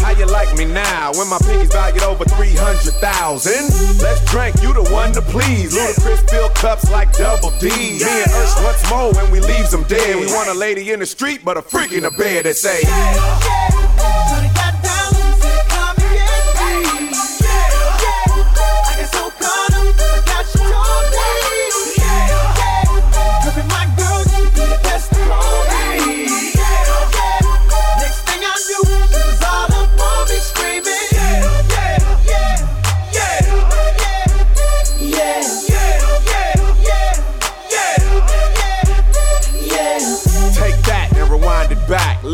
How 0.00 0.10
you 0.12 0.26
like 0.26 0.56
me 0.56 0.64
now 0.64 1.12
when 1.14 1.28
my 1.28 1.38
pinky's 1.38 1.72
valued 1.72 2.02
over 2.02 2.24
300,000? 2.24 3.52
Let's 4.00 4.24
drink, 4.30 4.56
you 4.62 4.72
the 4.72 4.88
one 4.90 5.12
to 5.12 5.22
please. 5.22 5.76
Ludacris 5.76 6.28
fill 6.30 6.48
cups 6.50 6.90
like 6.90 7.12
double 7.14 7.50
D. 7.58 7.68
Me 7.68 8.00
and 8.02 8.30
Ursh 8.30 8.64
once 8.64 8.90
more 8.90 9.12
when 9.12 9.30
we 9.30 9.40
leaves 9.40 9.70
them 9.70 9.84
dead. 9.84 10.16
We 10.16 10.26
want 10.26 10.48
a 10.48 10.54
lady 10.54 10.90
in 10.92 11.00
the 11.00 11.06
street, 11.06 11.44
but 11.44 11.56
a 11.56 11.62
freak 11.62 11.92
in 11.92 12.02
the 12.02 12.10
bed 12.10 12.44
that 12.44 12.56
say, 12.56 12.80